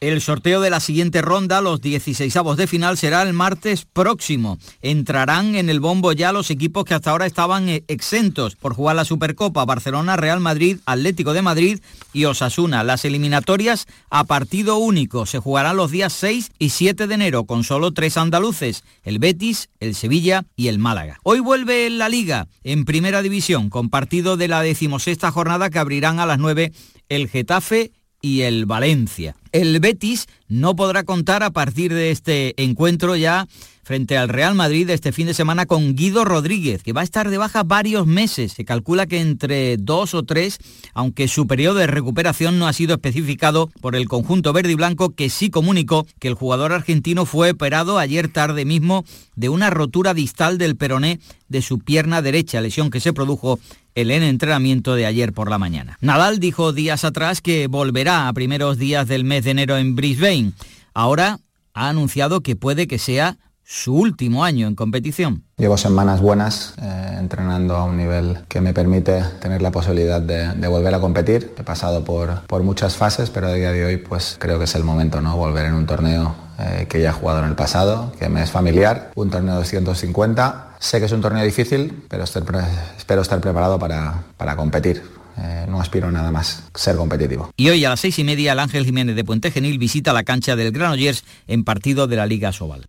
[0.00, 4.56] El sorteo de la siguiente ronda, los 16 de final, será el martes próximo.
[4.80, 8.94] Entrarán en el bombo ya los equipos que hasta ahora estaban eh, exentos por jugar
[8.94, 11.80] la Supercopa, Barcelona, Real Madrid, Atlético de Madrid
[12.12, 12.84] y Osasuna.
[12.84, 17.64] Las eliminatorias a partido único se jugarán los días 6 y 7 de enero con
[17.64, 21.18] solo tres andaluces, el Betis, el Sevilla y el Málaga.
[21.24, 26.20] Hoy vuelve la Liga en Primera División con partido de la decimosexta jornada que abrirán
[26.20, 26.70] a las 9
[27.08, 27.90] el Getafe
[28.20, 29.34] y el Valencia.
[29.52, 33.46] El Betis no podrá contar a partir de este encuentro ya
[33.88, 37.30] frente al Real Madrid este fin de semana con Guido Rodríguez, que va a estar
[37.30, 38.52] de baja varios meses.
[38.52, 40.58] Se calcula que entre dos o tres,
[40.92, 45.14] aunque su periodo de recuperación no ha sido especificado por el conjunto verde y blanco,
[45.14, 50.12] que sí comunicó que el jugador argentino fue operado ayer tarde mismo de una rotura
[50.12, 51.18] distal del peroné
[51.48, 53.58] de su pierna derecha, lesión que se produjo
[54.00, 55.98] el en entrenamiento de ayer por la mañana.
[56.00, 60.52] Nadal dijo días atrás que volverá a primeros días del mes de enero en Brisbane.
[60.94, 61.40] Ahora
[61.74, 65.42] ha anunciado que puede que sea su último año en competición.
[65.56, 70.68] Llevo semanas buenas eh, entrenando a un nivel que me permite tener la posibilidad de,
[70.68, 71.52] volver a competir.
[71.58, 74.74] He pasado por, por, muchas fases, pero a día de hoy pues creo que es
[74.76, 75.36] el momento, ¿no?
[75.36, 78.50] Volver en un torneo eh, que ya he jugado en el pasado, que me es
[78.50, 80.67] familiar, un torneo de 250.
[80.80, 85.02] Sé que es un torneo difícil, pero espero estar preparado para, para competir.
[85.40, 87.50] Eh, no aspiro nada más ser competitivo.
[87.56, 90.24] Y hoy a las seis y media el Ángel Jiménez de Puente Genil visita la
[90.24, 92.88] cancha del Granollers en partido de la Liga Sobal.